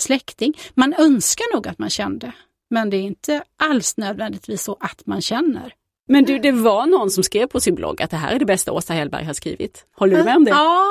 släkting. 0.00 0.54
Man 0.74 0.94
önskar 0.98 1.54
nog 1.54 1.68
att 1.68 1.78
man 1.78 1.90
kände, 1.90 2.32
men 2.70 2.90
det 2.90 2.96
är 2.96 3.02
inte 3.02 3.42
alls 3.56 3.96
nödvändigtvis 3.96 4.62
så 4.62 4.76
att 4.80 5.06
man 5.06 5.20
känner. 5.20 5.74
Men 6.08 6.24
du, 6.24 6.38
det 6.38 6.52
var 6.52 6.86
någon 6.86 7.10
som 7.10 7.22
skrev 7.22 7.46
på 7.46 7.60
sin 7.60 7.74
blogg 7.74 8.02
att 8.02 8.10
det 8.10 8.16
här 8.16 8.34
är 8.34 8.38
det 8.38 8.44
bästa 8.44 8.72
Åsa 8.72 8.94
Hellberg 8.94 9.24
har 9.24 9.32
skrivit. 9.32 9.86
Håller 9.96 10.16
du 10.16 10.24
med 10.24 10.36
om 10.36 10.44
det? 10.44 10.50
Ja, 10.50 10.86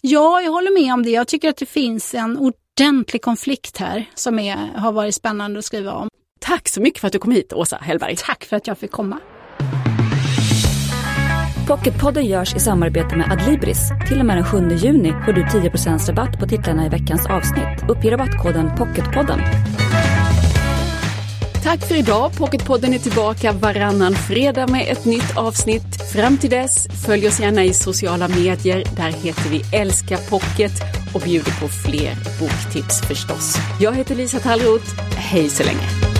ja, 0.00 0.40
jag 0.40 0.52
håller 0.52 0.82
med 0.82 0.94
om 0.94 1.02
det. 1.02 1.10
Jag 1.10 1.28
tycker 1.28 1.48
att 1.48 1.56
det 1.56 1.66
finns 1.66 2.14
en 2.14 2.38
ordentlig 2.38 3.22
konflikt 3.22 3.76
här 3.76 4.10
som 4.14 4.38
är, 4.38 4.56
har 4.56 4.92
varit 4.92 5.14
spännande 5.14 5.58
att 5.58 5.64
skriva 5.64 5.92
om. 5.92 6.08
Tack 6.40 6.68
så 6.68 6.80
mycket 6.80 7.00
för 7.00 7.06
att 7.06 7.12
du 7.12 7.18
kom 7.18 7.32
hit 7.32 7.52
Åsa 7.52 7.76
Hellberg. 7.76 8.16
Tack 8.18 8.44
för 8.44 8.56
att 8.56 8.66
jag 8.66 8.78
fick 8.78 8.90
komma. 8.90 9.18
Pocketpodden 11.68 12.26
görs 12.26 12.54
i 12.54 12.60
samarbete 12.60 13.16
med 13.16 13.32
Adlibris. 13.32 13.90
Till 14.08 14.20
och 14.20 14.26
med 14.26 14.36
den 14.36 14.44
7 14.44 14.76
juni 14.76 15.12
får 15.24 15.32
du 15.32 15.42
10% 15.42 16.06
rabatt 16.06 16.40
på 16.40 16.46
titlarna 16.46 16.86
i 16.86 16.88
veckans 16.88 17.26
avsnitt. 17.26 17.88
Uppge 17.88 18.10
rabattkoden 18.10 18.70
Pocketpodden. 18.76 19.40
Tack 21.62 21.88
för 21.88 21.94
idag. 21.94 22.36
Pocketpodden 22.36 22.94
är 22.94 22.98
tillbaka 22.98 23.52
varannan 23.52 24.14
fredag 24.14 24.66
med 24.66 24.92
ett 24.92 25.04
nytt 25.04 25.36
avsnitt. 25.36 26.12
Fram 26.12 26.38
till 26.38 26.50
dess, 26.50 26.86
följ 27.06 27.28
oss 27.28 27.40
gärna 27.40 27.64
i 27.64 27.72
sociala 27.72 28.28
medier. 28.28 28.84
Där 28.96 29.10
heter 29.10 29.50
vi 29.50 29.76
Älska 29.76 30.16
Pocket 30.16 30.72
och 31.14 31.20
bjuder 31.20 31.60
på 31.60 31.68
fler 31.68 32.14
boktips 32.40 33.00
förstås. 33.08 33.56
Jag 33.80 33.92
heter 33.92 34.14
Lisa 34.14 34.38
Tallroth. 34.38 35.00
Hej 35.16 35.48
så 35.48 35.64
länge. 35.64 36.19